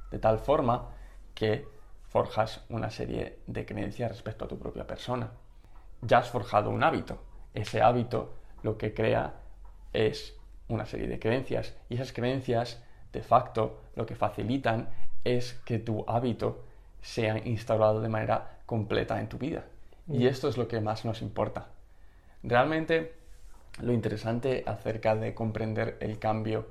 De 0.09 0.19
tal 0.19 0.39
forma 0.39 0.91
que 1.35 1.67
forjas 2.07 2.63
una 2.69 2.89
serie 2.89 3.39
de 3.45 3.65
creencias 3.65 4.09
respecto 4.09 4.45
a 4.45 4.47
tu 4.47 4.57
propia 4.57 4.87
persona. 4.87 5.31
Ya 6.01 6.19
has 6.19 6.29
forjado 6.29 6.69
un 6.69 6.81
hábito. 6.81 7.21
Ese 7.53 7.81
hábito 7.81 8.35
lo 8.63 8.77
que 8.77 8.93
crea 8.93 9.33
es 9.91 10.33
una 10.69 10.85
serie 10.85 11.09
de 11.09 11.19
creencias 11.19 11.75
y 11.89 11.95
esas 11.95 12.13
creencias 12.13 12.81
de 13.11 13.21
facto 13.21 13.81
lo 13.95 14.05
que 14.05 14.15
facilitan 14.15 14.87
es 15.25 15.55
que 15.65 15.77
tu 15.77 16.05
hábito 16.07 16.63
sea 17.01 17.37
instaurado 17.45 17.99
de 17.99 18.07
manera 18.07 18.59
completa 18.65 19.19
en 19.19 19.27
tu 19.27 19.37
vida. 19.37 19.65
Y 20.07 20.25
esto 20.27 20.47
es 20.47 20.55
lo 20.57 20.69
que 20.69 20.79
más 20.79 21.03
nos 21.03 21.21
importa. 21.21 21.67
Realmente 22.43 23.20
lo 23.79 23.93
interesante 23.93 24.63
acerca 24.65 25.15
de 25.15 25.33
comprender 25.33 25.97
el 25.99 26.19
cambio, 26.19 26.67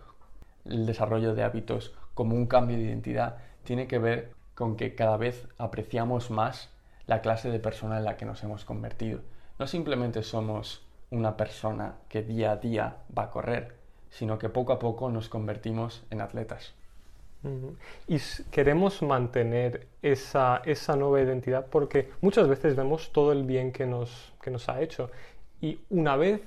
el 0.64 0.86
desarrollo 0.86 1.34
de 1.34 1.42
hábitos 1.42 1.94
como 2.14 2.36
un 2.36 2.46
cambio 2.46 2.76
de 2.76 2.84
identidad 2.84 3.38
tiene 3.64 3.86
que 3.86 3.98
ver 3.98 4.32
con 4.54 4.76
que 4.76 4.94
cada 4.94 5.16
vez 5.16 5.48
apreciamos 5.58 6.30
más 6.30 6.70
la 7.06 7.22
clase 7.22 7.50
de 7.50 7.58
persona 7.58 7.98
en 7.98 8.04
la 8.04 8.16
que 8.16 8.26
nos 8.26 8.42
hemos 8.44 8.64
convertido. 8.64 9.20
No 9.58 9.66
simplemente 9.66 10.22
somos 10.22 10.86
una 11.10 11.36
persona 11.36 11.94
que 12.08 12.22
día 12.22 12.52
a 12.52 12.56
día 12.56 12.96
va 13.16 13.24
a 13.24 13.30
correr, 13.30 13.74
sino 14.10 14.38
que 14.38 14.48
poco 14.48 14.72
a 14.72 14.78
poco 14.78 15.10
nos 15.10 15.28
convertimos 15.28 16.04
en 16.10 16.20
atletas. 16.20 16.74
Y 18.06 18.18
queremos 18.50 19.00
mantener 19.00 19.86
esa, 20.02 20.60
esa 20.66 20.94
nueva 20.94 21.22
identidad 21.22 21.66
porque 21.70 22.10
muchas 22.20 22.46
veces 22.48 22.76
vemos 22.76 23.12
todo 23.12 23.32
el 23.32 23.44
bien 23.44 23.72
que 23.72 23.86
nos, 23.86 24.34
que 24.42 24.50
nos 24.50 24.68
ha 24.68 24.82
hecho. 24.82 25.10
Y 25.62 25.80
una 25.88 26.16
vez 26.16 26.42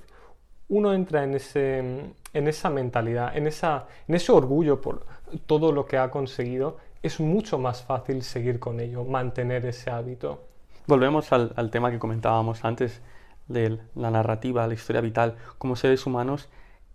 uno 0.70 0.94
entra 0.94 1.24
en, 1.24 1.36
ese, 1.36 1.80
en 1.80 2.48
esa 2.48 2.70
mentalidad, 2.70 3.36
en, 3.36 3.48
esa, 3.48 3.88
en 4.08 4.16
ese 4.16 4.32
orgullo 4.32 4.82
por 4.82 5.06
todo 5.46 5.72
lo 5.72 5.86
que 5.86 5.98
ha 5.98 6.10
conseguido, 6.10 6.78
es 7.02 7.20
mucho 7.20 7.60
más 7.60 7.84
fácil 7.84 8.24
seguir 8.24 8.60
con 8.60 8.80
ello, 8.80 9.04
mantener 9.04 9.66
ese 9.66 9.90
hábito. 9.90 10.42
Volvemos 10.88 11.32
al, 11.32 11.70
tema 11.70 11.92
que 11.92 12.00
comentábamos 12.00 12.64
antes 12.66 13.02
de 13.48 13.80
la 13.96 14.10
narrativa, 14.10 14.68
la 14.68 14.74
historia 14.74 15.02
vital. 15.02 15.36
Como 15.58 15.76
seres 15.76 16.06
humanos 16.06 16.50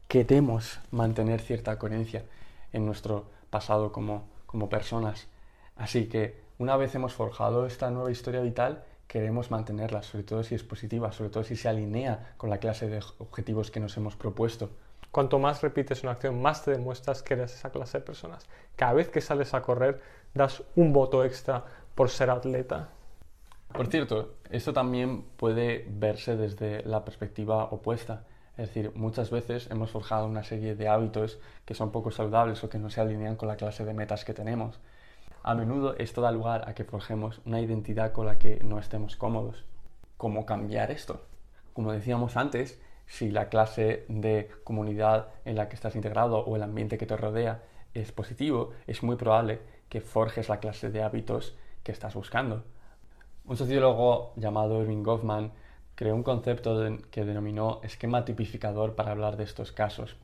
queremos 0.09 0.81
mantener 0.91 1.41
cierta 1.41 1.79
coherencia 1.79 2.25
en 2.73 2.87
nuestro 2.87 3.27
pasado 3.51 3.93
como, 3.93 4.29
como 4.47 4.69
personas. 4.69 5.29
Así 5.77 6.07
que 6.07 6.41
una 6.59 6.77
vez 6.77 6.95
hemos 6.95 7.13
forjado 7.13 7.67
esta 7.67 7.91
nueva 7.91 8.11
historia 8.11 8.41
vital, 8.41 8.85
queremos 9.09 9.51
mantenerla, 9.51 10.03
sobre 10.03 10.23
todo 10.23 10.45
si 10.45 10.55
es 10.55 10.63
positiva, 10.63 11.11
sobre 11.11 11.31
todo 11.31 11.43
si 11.43 11.57
se 11.57 11.69
alinea 11.69 12.35
con 12.37 12.51
la 12.51 12.59
clase 12.59 12.89
de 12.89 13.03
objetivos 13.19 13.71
que 13.71 13.81
nos 13.81 13.97
hemos 13.97 14.15
propuesto. 14.15 14.71
Cuanto 15.11 15.39
más 15.39 15.63
repites 15.63 16.03
una 16.03 16.13
acción, 16.13 16.41
más 16.41 16.65
te 16.65 16.71
demuestras 16.71 17.23
que 17.23 17.35
eres 17.35 17.55
esa 17.55 17.71
clase 17.71 17.99
de 17.99 18.05
personas. 18.05 18.47
Cada 18.77 18.93
vez 18.93 19.09
que 19.09 19.23
sales 19.23 19.55
a 19.55 19.63
correr, 19.63 20.01
das 20.35 20.63
un 20.77 20.93
voto 20.93 21.25
extra 21.25 21.65
por 21.95 22.11
ser 22.11 22.29
atleta. 22.31 22.91
Por 23.73 23.89
cierto, 23.89 24.35
esto 24.51 24.73
también 24.73 25.23
puede 25.37 25.87
verse 25.89 26.37
desde 26.37 26.83
la 26.85 27.05
perspectiva 27.05 27.65
opuesta. 27.65 28.25
Es 28.59 28.69
decir, 28.69 28.93
muchas 28.95 29.31
veces 29.31 29.71
hemos 29.71 29.91
forjado 29.91 30.27
una 30.27 30.45
serie 30.45 30.75
de 30.75 30.89
hábitos 30.89 31.39
que 31.65 31.75
son 31.75 31.93
poco 31.93 32.11
saludables 32.11 32.63
o 32.63 32.69
que 32.69 32.79
no 32.79 32.91
se 32.91 33.01
alinean 33.01 33.37
con 33.37 33.49
la 33.49 33.57
clase 33.57 33.85
de 33.85 33.95
metas 33.95 34.25
que 34.25 34.35
tenemos. 34.35 34.79
A 35.43 35.55
menudo 35.55 35.95
esto 35.99 36.21
da 36.21 36.33
lugar 36.33 36.69
a 36.69 36.75
que 36.75 36.85
forjemos 36.85 37.41
una 37.47 37.61
identidad 37.61 38.13
con 38.13 38.27
la 38.27 38.39
que 38.39 38.61
no 38.65 38.79
estemos 38.79 39.17
cómodos. 39.17 39.65
¿Cómo 40.17 40.45
cambiar 40.45 40.91
esto? 40.91 41.23
Como 41.73 41.93
decíamos 41.93 42.37
antes, 42.37 42.81
si 43.07 43.31
la 43.31 43.49
clase 43.49 44.05
de 44.09 44.51
comunidad 44.65 45.29
en 45.45 45.57
la 45.57 45.69
que 45.69 45.77
estás 45.77 45.97
integrado 45.97 46.39
o 46.41 46.57
el 46.57 46.63
ambiente 46.63 46.99
que 46.99 47.07
te 47.07 47.17
rodea 47.17 47.63
es 47.95 48.13
positivo, 48.13 48.73
es 48.87 49.03
muy 49.03 49.17
probable 49.17 49.61
que 49.89 50.01
forjes 50.01 50.49
la 50.49 50.61
clase 50.61 50.91
de 50.91 51.03
hábitos 51.03 51.57
que 51.83 51.93
estás 51.93 52.15
buscando. 52.15 52.65
Un 53.47 53.57
sociólogo 53.57 54.33
llamado 54.37 54.83
Irving 54.83 55.03
Goffman 55.03 55.53
creó 55.95 56.15
un 56.15 56.23
concepto 56.23 56.79
que 57.11 57.25
denominó 57.25 57.81
esquema 57.83 58.25
tipificador 58.25 58.95
para 58.95 59.13
hablar 59.13 59.37
de 59.37 59.45
estos 59.45 59.73
casos. 59.73 60.17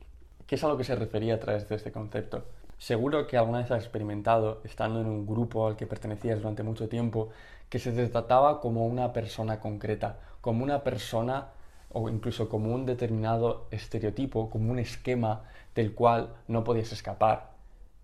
¿Qué 0.46 0.56
es 0.56 0.64
a 0.64 0.68
lo 0.68 0.76
que 0.76 0.84
se 0.84 0.94
refería 0.94 1.34
a 1.36 1.40
través 1.40 1.68
de 1.68 1.76
este 1.76 1.90
concepto? 1.90 2.44
Seguro 2.78 3.26
que 3.26 3.36
alguna 3.36 3.58
vez 3.58 3.70
has 3.70 3.82
experimentado, 3.82 4.60
estando 4.64 5.00
en 5.00 5.06
un 5.06 5.26
grupo 5.26 5.66
al 5.66 5.76
que 5.76 5.86
pertenecías 5.86 6.38
durante 6.38 6.62
mucho 6.62 6.88
tiempo, 6.88 7.30
que 7.68 7.78
se 7.78 7.92
te 7.92 8.06
trataba 8.08 8.60
como 8.60 8.86
una 8.86 9.12
persona 9.12 9.60
concreta, 9.60 10.18
como 10.40 10.64
una 10.64 10.82
persona 10.82 11.48
o 11.90 12.08
incluso 12.08 12.48
como 12.48 12.74
un 12.74 12.86
determinado 12.86 13.68
estereotipo, 13.70 14.50
como 14.50 14.70
un 14.70 14.78
esquema 14.78 15.44
del 15.74 15.94
cual 15.94 16.34
no 16.48 16.64
podías 16.64 16.92
escapar. 16.92 17.52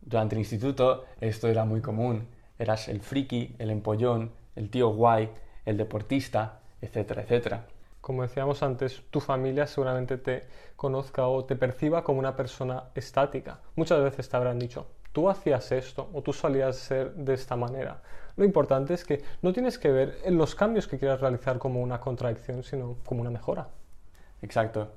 Durante 0.00 0.34
el 0.34 0.40
instituto 0.40 1.04
esto 1.20 1.48
era 1.48 1.64
muy 1.64 1.80
común. 1.80 2.28
Eras 2.58 2.88
el 2.88 3.00
friki, 3.00 3.54
el 3.58 3.70
empollón, 3.70 4.32
el 4.56 4.70
tío 4.70 4.90
guay, 4.90 5.30
el 5.66 5.76
deportista, 5.76 6.60
etcétera, 6.80 7.22
etcétera. 7.22 7.66
Como 8.00 8.22
decíamos 8.22 8.62
antes, 8.62 9.02
tu 9.10 9.20
familia 9.20 9.66
seguramente 9.66 10.16
te 10.16 10.46
conozca 10.76 11.26
o 11.26 11.44
te 11.44 11.56
perciba 11.56 12.02
como 12.02 12.18
una 12.18 12.34
persona 12.34 12.84
estática. 12.94 13.60
Muchas 13.76 14.02
veces 14.02 14.28
te 14.28 14.36
habrán 14.36 14.58
dicho, 14.58 14.86
tú 15.12 15.28
hacías 15.28 15.70
esto 15.72 16.08
o 16.12 16.22
tú 16.22 16.32
solías 16.32 16.76
ser 16.76 17.12
de 17.14 17.34
esta 17.34 17.56
manera. 17.56 18.02
Lo 18.36 18.44
importante 18.44 18.94
es 18.94 19.04
que 19.04 19.22
no 19.42 19.52
tienes 19.52 19.78
que 19.78 19.90
ver 19.90 20.18
los 20.30 20.54
cambios 20.54 20.88
que 20.88 20.98
quieras 20.98 21.20
realizar 21.20 21.58
como 21.58 21.82
una 21.82 22.00
contradicción, 22.00 22.62
sino 22.62 22.96
como 23.04 23.20
una 23.20 23.30
mejora. 23.30 23.68
Exacto. 24.40 24.92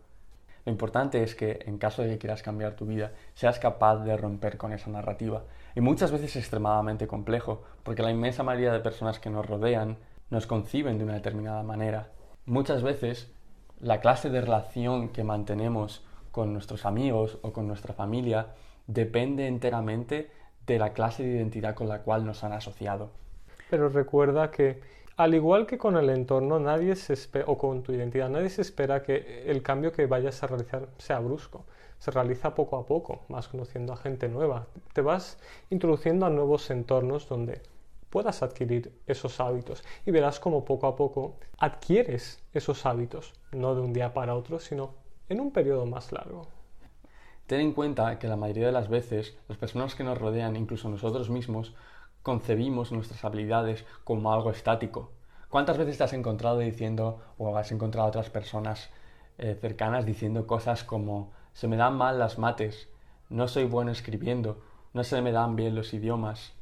Lo 0.65 0.71
importante 0.71 1.21
es 1.21 1.35
que 1.35 1.59
en 1.65 1.77
caso 1.77 2.03
de 2.03 2.09
que 2.11 2.19
quieras 2.19 2.41
cambiar 2.41 2.75
tu 2.75 2.85
vida, 2.85 3.11
seas 3.33 3.59
capaz 3.59 3.97
de 3.97 4.15
romper 4.15 4.57
con 4.57 4.71
esa 4.71 4.89
narrativa. 4.89 5.43
Y 5.75 5.81
muchas 5.81 6.11
veces 6.11 6.29
es 6.29 6.35
extremadamente 6.37 7.05
complejo, 7.05 7.63
porque 7.83 8.01
la 8.01 8.11
inmensa 8.11 8.43
mayoría 8.43 8.71
de 8.71 8.79
personas 8.79 9.19
que 9.19 9.29
nos 9.29 9.45
rodean 9.45 9.97
nos 10.29 10.47
conciben 10.47 10.97
de 10.97 11.03
una 11.03 11.15
determinada 11.15 11.63
manera. 11.63 12.07
Muchas 12.45 12.83
veces 12.83 13.31
la 13.79 14.01
clase 14.01 14.29
de 14.29 14.41
relación 14.41 15.09
que 15.09 15.23
mantenemos 15.23 16.05
con 16.31 16.51
nuestros 16.51 16.85
amigos 16.85 17.37
o 17.41 17.53
con 17.53 17.67
nuestra 17.67 17.93
familia 17.93 18.47
depende 18.87 19.47
enteramente 19.47 20.29
de 20.65 20.77
la 20.77 20.91
clase 20.91 21.23
de 21.23 21.37
identidad 21.37 21.73
con 21.73 21.87
la 21.87 21.99
cual 21.99 22.25
nos 22.25 22.43
han 22.43 22.51
asociado. 22.51 23.11
Pero 23.69 23.87
recuerda 23.87 24.51
que 24.51 24.81
al 25.15 25.35
igual 25.35 25.67
que 25.67 25.77
con 25.77 25.95
el 25.95 26.09
entorno, 26.09 26.59
nadie 26.59 26.95
se 26.95 27.15
o 27.45 27.57
con 27.57 27.83
tu 27.83 27.93
identidad, 27.93 28.29
nadie 28.29 28.49
se 28.49 28.61
espera 28.61 29.03
que 29.03 29.43
el 29.45 29.61
cambio 29.61 29.91
que 29.91 30.07
vayas 30.07 30.41
a 30.41 30.47
realizar 30.47 30.87
sea 30.97 31.19
brusco. 31.19 31.65
Se 31.99 32.11
realiza 32.11 32.55
poco 32.55 32.77
a 32.77 32.85
poco, 32.85 33.21
vas 33.29 33.47
conociendo 33.47 33.93
a 33.93 33.97
gente 33.97 34.27
nueva. 34.27 34.65
Te 34.91 35.01
vas 35.01 35.37
introduciendo 35.69 36.25
a 36.25 36.29
nuevos 36.29 36.69
entornos 36.71 37.29
donde 37.29 37.61
puedas 38.13 38.43
adquirir 38.43 38.93
esos 39.07 39.39
hábitos 39.39 39.83
y 40.05 40.11
verás 40.11 40.39
como 40.39 40.65
poco 40.65 40.85
a 40.85 40.95
poco 40.95 41.39
adquieres 41.57 42.43
esos 42.53 42.85
hábitos, 42.85 43.33
no 43.51 43.73
de 43.73 43.81
un 43.81 43.91
día 43.91 44.13
para 44.13 44.35
otro, 44.35 44.59
sino 44.59 44.93
en 45.29 45.39
un 45.39 45.49
periodo 45.49 45.87
más 45.87 46.11
largo. 46.11 46.45
Ten 47.47 47.61
en 47.61 47.73
cuenta 47.73 48.19
que 48.19 48.27
la 48.27 48.35
mayoría 48.35 48.67
de 48.67 48.71
las 48.71 48.87
veces 48.87 49.35
las 49.47 49.57
personas 49.57 49.95
que 49.95 50.03
nos 50.03 50.19
rodean, 50.19 50.55
incluso 50.55 50.89
nosotros 50.89 51.31
mismos, 51.31 51.73
concebimos 52.21 52.91
nuestras 52.91 53.25
habilidades 53.25 53.83
como 54.03 54.31
algo 54.31 54.51
estático. 54.51 55.09
¿Cuántas 55.49 55.79
veces 55.79 55.97
te 55.97 56.03
has 56.03 56.13
encontrado 56.13 56.59
diciendo 56.59 57.19
o 57.39 57.57
has 57.57 57.71
encontrado 57.71 58.09
otras 58.09 58.29
personas 58.29 58.91
eh, 59.39 59.57
cercanas 59.59 60.05
diciendo 60.05 60.45
cosas 60.45 60.83
como 60.83 61.31
se 61.53 61.67
me 61.67 61.77
dan 61.77 61.97
mal 61.97 62.19
las 62.19 62.37
mates, 62.37 62.89
no 63.29 63.47
soy 63.47 63.63
bueno 63.63 63.89
escribiendo, 63.89 64.61
no 64.93 65.03
se 65.03 65.19
me 65.23 65.31
dan 65.31 65.55
bien 65.55 65.73
los 65.73 65.95
idiomas, 65.95 66.53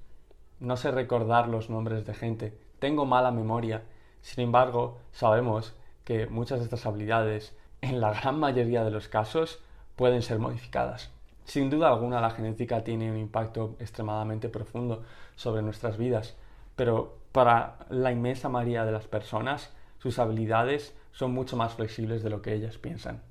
no 0.61 0.77
sé 0.77 0.91
recordar 0.91 1.49
los 1.49 1.69
nombres 1.69 2.05
de 2.05 2.13
gente, 2.13 2.57
tengo 2.79 3.05
mala 3.05 3.31
memoria. 3.31 3.83
Sin 4.21 4.43
embargo, 4.43 4.99
sabemos 5.11 5.75
que 6.05 6.27
muchas 6.27 6.59
de 6.59 6.65
estas 6.65 6.85
habilidades, 6.85 7.55
en 7.81 7.99
la 7.99 8.13
gran 8.13 8.39
mayoría 8.39 8.83
de 8.83 8.91
los 8.91 9.07
casos, 9.07 9.59
pueden 9.95 10.21
ser 10.21 10.39
modificadas. 10.39 11.11
Sin 11.45 11.69
duda 11.69 11.89
alguna 11.89 12.21
la 12.21 12.29
genética 12.29 12.83
tiene 12.83 13.11
un 13.11 13.17
impacto 13.17 13.75
extremadamente 13.79 14.49
profundo 14.49 15.03
sobre 15.35 15.61
nuestras 15.61 15.97
vidas, 15.97 16.37
pero 16.75 17.17
para 17.31 17.77
la 17.89 18.11
inmensa 18.11 18.47
mayoría 18.47 18.85
de 18.85 18.91
las 18.91 19.07
personas 19.07 19.73
sus 19.97 20.19
habilidades 20.19 20.95
son 21.11 21.31
mucho 21.31 21.57
más 21.57 21.73
flexibles 21.73 22.23
de 22.23 22.29
lo 22.29 22.41
que 22.41 22.53
ellas 22.53 22.77
piensan. 22.77 23.21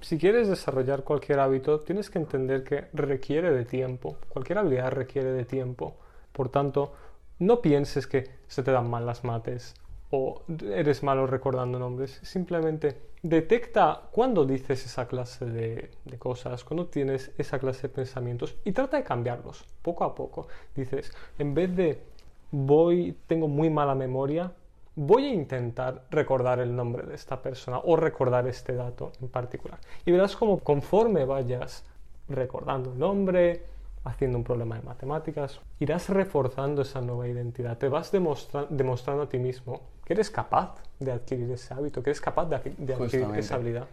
Si 0.00 0.16
quieres 0.16 0.48
desarrollar 0.48 1.04
cualquier 1.04 1.40
hábito, 1.40 1.80
tienes 1.80 2.08
que 2.08 2.18
entender 2.18 2.64
que 2.64 2.86
requiere 2.94 3.50
de 3.50 3.64
tiempo. 3.66 4.16
Cualquier 4.28 4.58
habilidad 4.58 4.92
requiere 4.92 5.32
de 5.32 5.44
tiempo. 5.44 5.96
Por 6.40 6.48
tanto, 6.48 6.94
no 7.38 7.60
pienses 7.60 8.06
que 8.06 8.30
se 8.48 8.62
te 8.62 8.70
dan 8.70 8.88
mal 8.88 9.04
las 9.04 9.24
mates 9.24 9.74
o 10.10 10.40
eres 10.72 11.02
malo 11.02 11.26
recordando 11.26 11.78
nombres. 11.78 12.18
Simplemente 12.22 12.96
detecta 13.22 14.08
cuando 14.10 14.46
dices 14.46 14.86
esa 14.86 15.06
clase 15.06 15.44
de, 15.44 15.90
cosas, 16.18 16.64
cuando 16.64 16.86
tienes 16.86 17.30
esa 17.36 17.58
clase 17.58 17.88
de 17.88 17.94
pensamientos 17.94 18.56
y 18.64 18.72
trata 18.72 18.96
de 18.96 19.04
cambiarlos 19.04 19.66
poco 19.82 20.02
a 20.02 20.14
poco. 20.14 20.48
Dices, 20.74 21.12
en 21.38 21.52
vez 21.52 21.76
de 21.76 22.02
voy, 22.50 23.14
tengo 23.26 23.46
muy 23.46 23.68
mala 23.68 23.94
memoria, 23.94 24.50
voy 24.96 25.26
a 25.26 25.34
intentar 25.34 26.06
recordar 26.10 26.58
el 26.60 26.74
nombre 26.74 27.04
de 27.04 27.16
esta 27.16 27.42
persona 27.42 27.80
o 27.84 27.96
recordar 27.96 28.46
este 28.46 28.72
dato 28.72 29.12
en 29.20 29.28
particular. 29.28 29.78
Y 30.06 30.12
verás 30.12 30.36
como 30.36 30.60
conforme 30.60 31.26
vayas 31.26 31.84
recordando 32.30 32.94
el 32.94 32.98
nombre, 32.98 33.62
haciendo 34.04 34.38
un 34.38 34.44
problema 34.44 34.76
de 34.76 34.82
matemáticas, 34.82 35.60
irás 35.78 36.08
reforzando 36.08 36.82
esa 36.82 37.00
nueva 37.00 37.28
identidad, 37.28 37.78
te 37.78 37.88
vas 37.88 38.10
demostrando 38.12 39.22
a 39.22 39.28
ti 39.28 39.38
mismo 39.38 39.82
que 40.04 40.14
eres 40.14 40.30
capaz 40.30 40.74
de 40.98 41.12
adquirir 41.12 41.50
ese 41.50 41.72
hábito, 41.74 42.02
que 42.02 42.10
eres 42.10 42.20
capaz 42.20 42.46
de, 42.46 42.56
adquirir 42.56 43.28
esa 43.36 43.54
habilidad. 43.56 43.86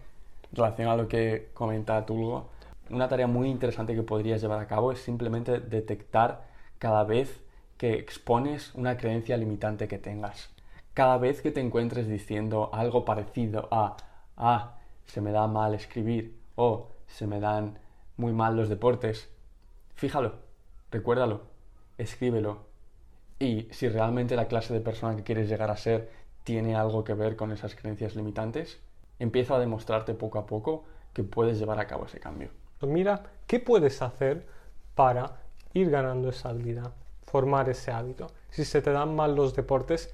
Relacionado 0.51 0.99
a 0.99 1.03
lo 1.03 1.07
que 1.07 1.49
comenta 1.53 2.05
Tulgo, 2.05 2.47
una 2.89 3.07
tarea 3.09 3.27
muy 3.27 3.49
interesante 3.49 3.93
que 3.93 4.03
podrías 4.03 4.41
llevar 4.41 4.59
a 4.59 4.67
cabo 4.67 4.91
es 4.91 4.99
simplemente 4.99 5.59
detectar 5.59 6.45
cada 6.79 7.03
vez 7.03 7.41
que 7.77 7.93
expones 7.93 8.73
una 8.75 8.97
creencia 8.97 9.37
limitante 9.37 9.87
que 9.87 9.97
tengas. 9.97 10.49
Cada 10.93 11.17
vez 11.17 11.41
que 11.41 11.51
te 11.51 11.61
encuentres 11.61 12.07
diciendo 12.07 12.69
algo 12.73 13.05
parecido 13.05 13.67
a, 13.71 13.97
ah, 14.37 14.77
se 15.05 15.21
me 15.21 15.31
da 15.31 15.47
mal 15.47 15.75
escribir 15.75 16.35
o 16.55 16.87
se 17.07 17.27
me 17.27 17.39
dan 17.39 17.77
muy 18.15 18.33
mal 18.33 18.55
los 18.55 18.69
deportes, 18.69 19.29
Fíjalo, 19.97 20.33
recuérdalo, 20.91 21.41
escríbelo. 21.97 22.59
Y 23.39 23.67
si 23.71 23.89
realmente 23.89 24.35
la 24.35 24.47
clase 24.47 24.71
de 24.71 24.79
persona 24.79 25.15
que 25.15 25.23
quieres 25.23 25.49
llegar 25.49 25.71
a 25.71 25.75
ser 25.75 26.11
tiene 26.43 26.75
algo 26.75 27.03
que 27.03 27.15
ver 27.15 27.35
con 27.35 27.51
esas 27.51 27.73
creencias 27.73 28.15
limitantes, 28.15 28.79
empieza 29.17 29.55
a 29.55 29.59
demostrarte 29.59 30.13
poco 30.13 30.37
a 30.37 30.45
poco 30.45 30.83
que 31.13 31.23
puedes 31.23 31.57
llevar 31.57 31.79
a 31.79 31.87
cabo 31.87 32.05
ese 32.05 32.19
cambio. 32.19 32.49
Mira, 32.81 33.23
¿qué 33.47 33.59
puedes 33.59 34.03
hacer 34.03 34.45
para 34.93 35.37
ir 35.73 35.89
ganando 35.89 36.29
esa 36.29 36.49
habilidad, 36.49 36.93
formar 37.25 37.67
ese 37.67 37.91
hábito? 37.91 38.27
Si 38.51 38.65
se 38.65 38.83
te 38.83 38.91
dan 38.91 39.15
mal 39.15 39.35
los 39.35 39.55
deportes, 39.55 40.13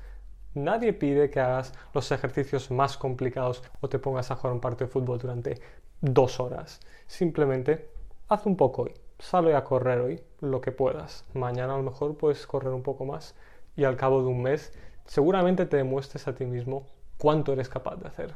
nadie 0.53 0.93
pide 0.93 1.29
que 1.29 1.41
hagas 1.41 1.73
los 1.93 2.09
ejercicios 2.13 2.71
más 2.71 2.95
complicados 2.95 3.61
o 3.81 3.89
te 3.89 3.99
pongas 3.99 4.31
a 4.31 4.37
jugar 4.37 4.53
un 4.53 4.61
partido 4.61 4.87
de 4.87 4.93
fútbol 4.93 5.19
durante 5.19 5.59
dos 5.99 6.39
horas. 6.39 6.79
Simplemente 7.05 7.89
haz 8.29 8.45
un 8.45 8.55
poco 8.55 8.83
hoy 8.83 8.93
sale 9.23 9.55
a 9.55 9.63
correr 9.63 9.99
hoy 10.01 10.21
lo 10.41 10.59
que 10.59 10.73
puedas. 10.73 11.23
Mañana 11.33 11.73
a 11.73 11.77
lo 11.77 11.83
mejor 11.83 12.17
puedes 12.17 12.45
correr 12.45 12.73
un 12.73 12.83
poco 12.83 13.05
más 13.05 13.35
y 13.77 13.85
al 13.85 13.95
cabo 13.95 14.21
de 14.21 14.27
un 14.27 14.41
mes 14.41 14.73
seguramente 15.05 15.65
te 15.65 15.77
demuestres 15.77 16.27
a 16.27 16.35
ti 16.35 16.45
mismo 16.45 16.87
cuánto 17.17 17.53
eres 17.53 17.69
capaz 17.69 17.95
de 17.95 18.07
hacer. 18.07 18.33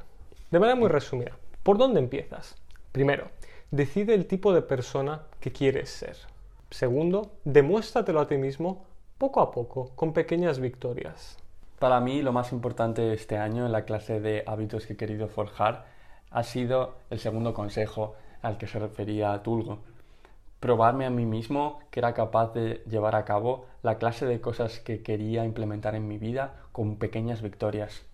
De 0.50 0.60
manera 0.60 0.80
muy 0.80 0.88
resumida, 0.88 1.38
¿por 1.64 1.78
dónde 1.78 2.00
empiezas? 2.00 2.56
Primero, 2.94 3.28
decide 3.70 4.14
el 4.14 4.28
tipo 4.28 4.54
de 4.54 4.62
persona 4.62 5.24
que 5.42 5.52
quieres 5.52 5.90
ser. 5.90 6.16
Segundo, 6.70 7.34
demuéstratelo 7.44 8.22
a 8.22 8.28
ti 8.28 8.38
mismo 8.38 8.86
poco 9.18 9.42
a 9.42 9.52
poco, 9.52 9.92
con 9.96 10.14
pequeñas 10.14 10.60
victorias. 10.60 11.38
Para 11.80 12.00
mí 12.00 12.22
lo 12.22 12.32
más 12.32 12.54
importante 12.54 13.12
este 13.12 13.38
año 13.38 13.66
en 13.66 13.74
la 13.74 13.84
clase 13.84 14.22
de 14.22 14.44
hábitos 14.48 14.86
que 14.86 14.94
he 14.94 14.98
querido 14.98 15.28
forjar 15.28 15.86
ha 16.32 16.44
sido 16.44 16.96
el 17.10 17.20
segundo 17.20 17.54
consejo 17.54 18.16
al 18.42 18.58
que 18.58 18.68
se 18.68 18.80
refería 18.80 19.44
Tulgo. 19.44 19.80
Probarme 20.60 21.06
a 21.06 21.12
mí 21.12 21.26
mismo 21.26 21.80
que 21.92 22.00
era 22.00 22.14
capaz 22.14 22.54
de 22.54 22.82
llevar 22.90 23.16
a 23.16 23.26
cabo 23.26 23.68
la 23.84 23.98
clase 23.98 24.26
de 24.26 24.42
cosas 24.42 24.80
que 24.80 25.04
quería 25.04 25.46
implementar 25.46 25.94
en 25.94 26.08
mi 26.08 26.18
vida 26.18 26.56
con 26.72 26.98
pequeñas 26.98 27.42
victorias. 27.44 28.06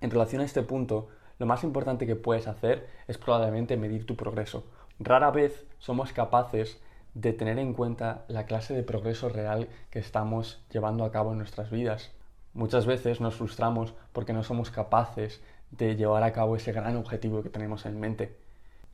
En 0.00 0.10
relación 0.10 0.40
a 0.40 0.46
este 0.46 0.62
punto, 0.62 1.08
lo 1.38 1.46
más 1.46 1.64
importante 1.64 2.06
que 2.06 2.16
puedes 2.16 2.48
hacer 2.48 2.88
es 3.08 3.18
probablemente 3.18 3.76
medir 3.76 4.06
tu 4.06 4.16
progreso. 4.16 4.64
Rara 4.98 5.30
vez 5.30 5.66
somos 5.78 6.12
capaces 6.12 6.80
de 7.14 7.32
tener 7.32 7.58
en 7.58 7.74
cuenta 7.74 8.24
la 8.28 8.46
clase 8.46 8.74
de 8.74 8.82
progreso 8.82 9.28
real 9.28 9.68
que 9.90 9.98
estamos 9.98 10.64
llevando 10.70 11.04
a 11.04 11.12
cabo 11.12 11.32
en 11.32 11.38
nuestras 11.38 11.70
vidas. 11.70 12.10
Muchas 12.54 12.86
veces 12.86 13.20
nos 13.20 13.34
frustramos 13.34 13.94
porque 14.12 14.32
no 14.32 14.44
somos 14.44 14.70
capaces 14.70 15.42
de 15.70 15.96
llevar 15.96 16.22
a 16.22 16.32
cabo 16.32 16.56
ese 16.56 16.72
gran 16.72 16.96
objetivo 16.96 17.42
que 17.42 17.50
tenemos 17.50 17.84
en 17.86 18.00
mente. 18.00 18.36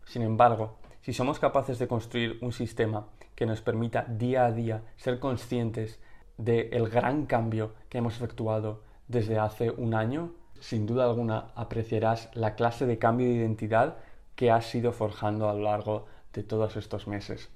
Sin 0.05 0.23
embargo, 0.23 0.78
si 1.09 1.15
somos 1.15 1.38
capaces 1.38 1.79
de 1.79 1.88
construir 1.88 2.37
un 2.43 2.53
sistema 2.53 3.07
que 3.35 3.47
nos 3.47 3.62
permita 3.62 4.05
día 4.07 4.45
a 4.45 4.53
día 4.53 4.83
ser 4.99 5.19
conscientes 5.19 5.99
del 6.37 6.91
gran 6.91 7.25
cambio 7.25 7.73
que 7.88 7.97
hemos 7.97 8.17
efectuado 8.17 8.83
desde 9.07 9.38
hace 9.38 9.71
un 9.71 9.95
año, 9.95 10.33
sin 10.61 10.85
duda 10.85 11.05
alguna 11.05 11.47
apreciarás 11.55 12.29
la 12.35 12.57
clase 12.57 12.85
de 12.85 12.99
cambio 12.99 13.27
de 13.27 13.37
identidad 13.37 13.97
que 14.37 14.50
has 14.50 14.75
ido 14.75 14.93
forjando 14.93 15.49
a 15.49 15.55
lo 15.55 15.62
largo 15.62 16.05
de 16.35 16.43
todos 16.43 16.77
estos 16.77 17.07
meses. 17.07 17.49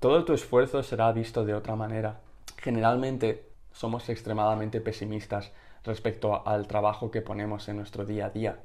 Todo 0.00 0.24
tu 0.24 0.32
esfuerzo 0.32 0.82
será 0.82 1.12
visto 1.12 1.44
de 1.44 1.52
otra 1.52 1.76
manera. 1.76 2.20
Generalmente 2.56 3.50
somos 3.70 4.08
extremadamente 4.08 4.80
pesimistas 4.80 5.52
respecto 5.84 6.48
al 6.48 6.66
trabajo 6.66 7.10
que 7.10 7.20
ponemos 7.20 7.68
en 7.68 7.76
nuestro 7.76 8.06
día 8.06 8.24
a 8.24 8.30
día. 8.30 8.60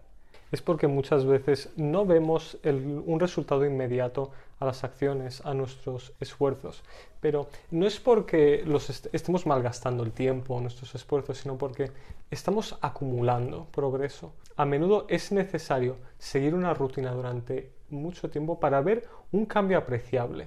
Es 0.52 0.62
porque 0.62 0.88
muchas 0.88 1.26
veces 1.26 1.70
no 1.76 2.06
vemos 2.06 2.58
un 2.64 3.20
resultado 3.20 3.66
inmediato 3.66 4.32
a 4.60 4.66
las 4.66 4.84
acciones, 4.84 5.46
a 5.46 5.54
nuestros 5.54 6.14
esfuerzos. 6.20 6.84
Pero 7.22 7.50
no 7.72 7.86
es 7.86 8.00
porque 8.00 8.64
los 8.66 8.90
estemos 8.90 9.46
malgastando 9.46 10.04
el 10.04 10.12
tiempo, 10.12 10.60
nuestros 10.60 10.96
esfuerzos, 10.96 11.38
sino 11.38 11.58
porque 11.58 11.92
estamos 12.32 12.78
acumulando 12.82 13.68
progreso. 13.72 14.34
A 14.56 14.66
menudo 14.66 15.06
es 15.08 15.32
necesario 15.32 15.98
seguir 16.18 16.56
una 16.56 16.74
rutina 16.74 17.12
durante 17.12 17.72
mucho 17.90 18.30
tiempo 18.30 18.60
para 18.60 18.82
ver 18.82 19.08
un 19.32 19.46
cambio 19.46 19.78
apreciable. 19.78 20.46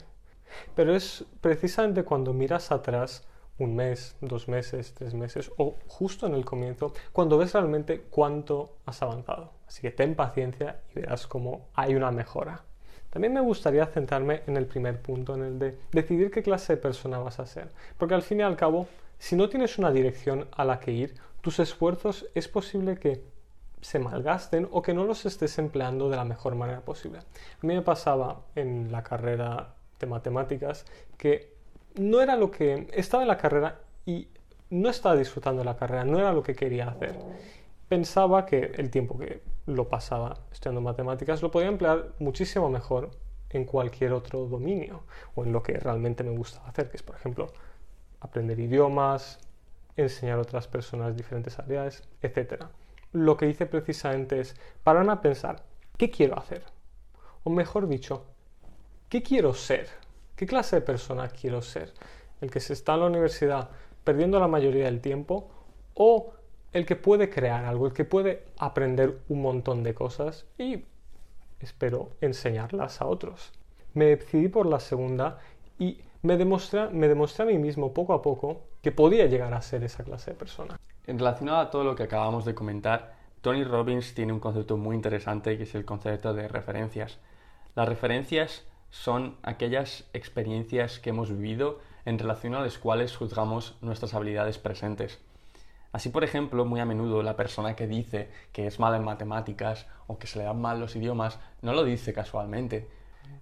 Pero 0.75 0.95
es 0.95 1.25
precisamente 1.41 2.05
cuando 2.05 2.33
miras 2.33 2.73
atrás 2.73 3.27
un 3.59 3.77
mes, 3.77 4.17
dos 4.21 4.49
meses, 4.49 4.93
tres 4.95 5.15
meses 5.15 5.51
o 5.57 5.77
justo 5.87 6.27
en 6.27 6.35
el 6.35 6.45
comienzo, 6.45 6.93
cuando 7.12 7.39
ves 7.39 7.53
realmente 7.53 8.03
cuánto 8.11 8.77
has 8.85 9.01
avanzado. 9.03 9.53
Así 9.73 9.81
que 9.81 9.91
ten 9.91 10.14
paciencia 10.14 10.81
y 10.91 11.00
verás 11.00 11.26
cómo 11.26 11.71
hay 11.73 11.95
una 11.95 12.11
mejora. 12.11 12.61
También 13.09 13.33
me 13.33 13.41
gustaría 13.41 13.87
centrarme 13.87 14.43
en 14.47 14.59
el 14.59 14.67
primer 14.67 15.00
punto, 15.00 15.35
en 15.35 15.43
el 15.45 15.59
de 15.59 15.79
decidir 15.93 16.31
qué 16.31 16.43
clase 16.43 16.75
de 16.75 16.83
persona 16.83 17.19
vas 17.21 17.41
a 17.41 17.47
ser. 17.47 17.71
Porque 17.97 18.12
al 18.12 18.21
fin 18.21 18.41
y 18.41 18.43
al 18.43 18.55
cabo, 18.55 18.87
si 19.19 19.35
no 19.35 19.49
tienes 19.49 19.79
una 19.79 19.91
dirección 19.91 20.47
a 20.52 20.67
la 20.67 20.79
que 20.79 20.93
ir, 20.93 21.14
tus 21.41 21.59
esfuerzos 21.59 22.26
es 22.35 22.49
posible 22.49 22.99
que 22.99 23.23
se 23.81 23.99
malgasten 23.99 24.69
o 24.71 24.83
que 24.83 24.93
no 24.93 25.07
los 25.07 25.25
estés 25.25 25.57
empleando 25.59 26.11
de 26.11 26.19
la 26.19 26.26
mejor 26.26 26.55
manera 26.55 26.83
posible. 26.83 27.21
A 27.21 27.67
mí 27.67 27.75
me 27.75 27.81
pasaba 27.81 28.43
en 28.55 28.93
la 28.93 29.02
carrera 29.02 29.75
de 29.99 30.07
matemáticas 30.07 30.85
que 31.17 31.55
no 31.95 32.21
era 32.21 32.37
lo 32.37 32.50
que 32.50 32.89
estaba 32.93 33.23
en 33.23 33.28
la 33.28 33.39
carrera 33.39 33.80
y 34.04 34.28
no 34.69 34.91
estaba 34.91 35.17
disfrutando 35.17 35.65
la 35.65 35.78
carrera, 35.78 36.04
no 36.04 36.19
era 36.19 36.35
lo 36.35 36.43
que 36.43 36.54
quería 36.54 36.89
hacer. 36.89 37.15
Pensaba 37.89 38.45
que 38.45 38.73
el 38.76 38.91
tiempo 38.91 39.19
que 39.19 39.51
lo 39.67 39.89
pasaba 39.89 40.39
estudiando 40.51 40.81
matemáticas 40.81 41.43
lo 41.43 41.51
podía 41.51 41.69
emplear 41.69 42.13
muchísimo 42.19 42.69
mejor 42.69 43.11
en 43.51 43.65
cualquier 43.65 44.13
otro 44.13 44.47
dominio 44.47 45.05
o 45.35 45.45
en 45.45 45.53
lo 45.53 45.63
que 45.63 45.75
realmente 45.75 46.25
me 46.25 46.37
gusta 46.37 46.67
hacer, 46.67 46.91
que 46.91 46.97
es, 46.97 47.03
por 47.03 47.17
ejemplo, 47.17 47.53
aprender 48.21 48.59
idiomas, 48.59 49.39
enseñar 49.97 50.39
a 50.39 50.43
otras 50.43 50.69
personas 50.69 51.17
diferentes 51.17 51.59
habilidades, 51.59 52.03
etc. 52.23 52.65
Lo 53.13 53.37
que 53.37 53.49
hice 53.49 53.67
precisamente 53.67 54.41
es 54.41 54.57
pararme 54.83 55.13
a 55.13 55.21
pensar, 55.21 55.63
¿qué 55.99 56.11
quiero 56.11 56.39
hacer? 56.39 56.65
O 57.45 57.51
mejor 57.51 57.89
dicho, 57.89 58.25
¿qué 59.09 59.23
quiero 59.23 59.53
ser? 59.53 59.89
¿Qué 60.35 60.47
clase 60.47 60.77
de 60.77 60.83
persona 60.83 61.29
quiero 61.29 61.61
ser? 61.61 61.93
¿El 62.41 62.51
que 62.51 62.61
se 62.61 62.73
está 62.73 62.95
en 62.95 63.01
la 63.01 63.07
universidad 63.07 63.71
perdiendo 64.03 64.41
la 64.41 64.49
mayoría 64.49 64.87
del 64.87 65.01
tiempo 65.01 65.51
o 65.95 66.33
el 66.73 66.87
que 66.87 66.97
puede 66.97 67.30
crear 67.30 67.65
algo, 67.65 67.87
el 67.87 67.93
que 67.93 68.04
puede 68.04 68.45
aprender 68.58 69.19
un 69.28 69.43
montón 69.43 69.82
de 69.82 69.95
cosas 69.95 70.47
y 70.58 70.85
espero 71.61 72.11
enseñarlas 72.21 73.00
a 73.00 73.06
otros? 73.06 73.52
Me 73.95 74.06
decidí 74.06 74.49
por 74.49 74.67
la 74.67 74.80
segunda 74.80 75.39
y 75.78 75.99
me 76.23 76.37
demostré, 76.37 76.89
me 76.91 77.08
demostré 77.08 77.45
a 77.45 77.47
mí 77.47 77.58
mismo 77.58 77.93
poco 77.93 78.15
a 78.15 78.23
poco 78.23 78.63
que 78.80 78.93
podía 78.93 79.26
llegar 79.26 79.52
a 79.54 79.63
ser 79.63 79.85
esa 79.85 80.04
clase 80.04 80.32
de 80.32 80.37
persona. 80.37 80.78
En 81.06 81.19
relación 81.19 81.49
a 81.50 81.71
todo 81.71 81.85
lo 81.85 81.95
que 81.95 82.04
acabamos 82.04 82.45
de 82.45 82.54
comentar, 82.54 83.15
Tony 83.41 83.65
Robbins 83.65 84.15
tiene 84.15 84.32
un 84.32 84.41
concepto 84.41 84.76
muy 84.76 84.95
interesante 84.95 85.56
que 85.56 85.65
es 85.65 85.75
el 85.75 85.85
concepto 85.85 86.32
de 86.32 86.47
referencias. 86.47 87.19
Las 87.75 87.89
referencias 87.89 88.65
son 88.91 89.37
aquellas 89.43 90.08
experiencias 90.13 91.00
que 91.00 91.11
hemos 91.11 91.30
vivido 91.30 91.80
en 92.04 92.19
relación 92.19 92.54
a 92.54 92.61
las 92.61 92.78
cuales 92.78 93.17
juzgamos 93.17 93.76
nuestras 93.80 94.15
habilidades 94.15 94.58
presentes. 94.58 95.21
Así, 95.93 96.09
por 96.09 96.25
ejemplo, 96.25 96.65
muy 96.65 96.81
a 96.81 96.87
menudo 96.87 97.23
la 97.23 97.37
persona 97.37 97.76
que 97.76 97.87
dice 97.87 98.31
que 98.52 98.67
es 98.67 98.81
mala 98.81 98.97
en 98.97 99.05
matemáticas 99.05 99.87
o 100.07 100.19
que 100.19 100.26
se 100.26 100.39
le 100.39 100.45
dan 100.45 100.61
mal 100.61 100.81
los 100.81 100.97
idiomas 100.97 101.39
no 101.61 101.75
lo 101.75 101.85
dice 101.85 102.15
casualmente. 102.15 102.89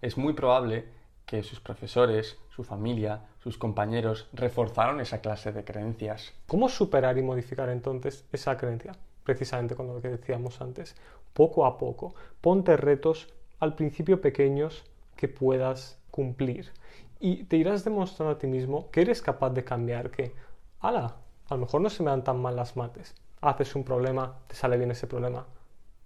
Es 0.03 0.19
muy 0.19 0.33
probable 0.33 0.87
que 1.27 1.45
sus 1.45 1.61
profesores, 1.61 2.39
su 2.49 2.65
familia, 2.65 3.23
sus 3.39 3.57
compañeros 3.57 4.29
reforzaron 4.33 5.01
esa 5.01 5.21
clase 5.21 5.53
de 5.53 5.65
creencias. 5.65 6.33
¿Cómo 6.49 6.69
superar 6.69 7.17
y 7.19 7.23
modificar 7.23 7.69
entonces 7.69 8.25
esa 8.33 8.57
creencia? 8.57 8.97
Precisamente 9.23 9.77
con 9.77 9.87
lo 9.87 10.03
que 10.03 10.09
decíamos 10.09 10.61
antes. 10.61 10.97
Poco 11.33 11.67
a 11.67 11.79
poco, 11.79 12.17
ponte 12.41 12.77
retos 12.77 13.33
al 13.61 13.77
principio 13.77 14.21
pequeños 14.21 14.83
que 15.15 15.29
puedas 15.29 16.01
cumplir. 16.11 16.73
Y 17.21 17.45
te 17.45 17.57
irás 17.57 17.85
demostrando 17.85 18.35
a 18.35 18.39
ti 18.39 18.49
mismo 18.49 18.91
que 18.91 19.03
eres 19.03 19.23
capaz 19.23 19.51
de 19.51 19.63
cambiar, 19.63 20.11
que, 20.11 20.35
ala, 20.81 21.15
a 21.51 21.55
lo 21.55 21.63
mejor 21.63 21.81
no 21.81 21.91
se 21.91 22.05
me 22.05 22.11
dan 22.11 22.23
tan 22.23 22.41
mal 22.41 22.55
las 22.55 22.77
mates. 22.77 23.15
Haces 23.41 23.75
un 23.75 23.83
problema, 23.83 24.39
te 24.47 24.55
sale 24.55 24.77
bien 24.77 24.93
ese 24.93 25.09
problema. 25.09 25.47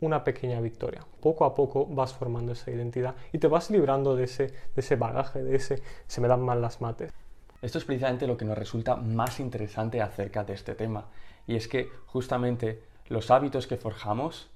Una 0.01 0.25
pequeña 0.25 0.61
victoria. 0.61 1.07
Poco 1.21 1.45
a 1.45 1.55
poco 1.55 1.87
vas 1.87 2.15
formando 2.15 2.53
esa 2.53 2.71
identidad 2.71 3.15
y 3.31 3.39
te 3.39 3.47
vas 3.47 3.71
librando 3.71 4.17
de 4.17 4.25
ese, 4.25 4.47
de 4.47 4.55
ese 4.77 4.97
bagaje, 4.97 5.43
de 5.43 5.55
ese 5.55 5.83
se 6.07 6.21
me 6.23 6.29
dan 6.29 6.43
mal 6.43 6.63
las 6.63 6.81
mates. 6.81 7.13
Esto 7.61 7.79
es 7.79 7.85
precisamente 7.85 8.27
lo 8.27 8.39
que 8.39 8.47
nos 8.47 8.57
resulta 8.57 8.97
más 8.97 9.39
interesante 9.39 10.01
acerca 10.01 10.45
de 10.45 10.55
este 10.55 10.75
tema. 10.75 11.09
Y 11.47 11.57
es 11.57 11.69
que 11.69 11.91
justamente 12.07 12.83
los 13.09 13.31
hábitos 13.31 13.67
que 13.67 13.77
forjamos 13.77 14.51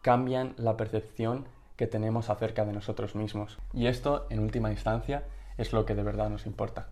cambian 0.00 0.54
la 0.56 0.76
percepción 0.78 1.44
que 1.76 1.86
tenemos 1.86 2.30
acerca 2.30 2.64
de 2.64 2.72
nosotros 2.72 3.14
mismos. 3.14 3.58
Y 3.74 3.88
esto, 3.88 4.26
en 4.30 4.40
última 4.40 4.70
instancia, 4.70 5.24
es 5.58 5.74
lo 5.74 5.84
que 5.84 5.94
de 5.94 6.02
verdad 6.02 6.30
nos 6.30 6.46
importa. 6.46 6.88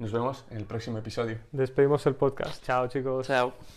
Nos 0.00 0.12
vemos 0.12 0.46
en 0.50 0.56
el 0.56 0.64
próximo 0.64 0.96
episodio. 0.96 1.38
Despedimos 1.52 2.06
el 2.06 2.14
podcast. 2.14 2.64
Chao 2.64 2.88
chicos. 2.88 3.26
Chao. 3.26 3.52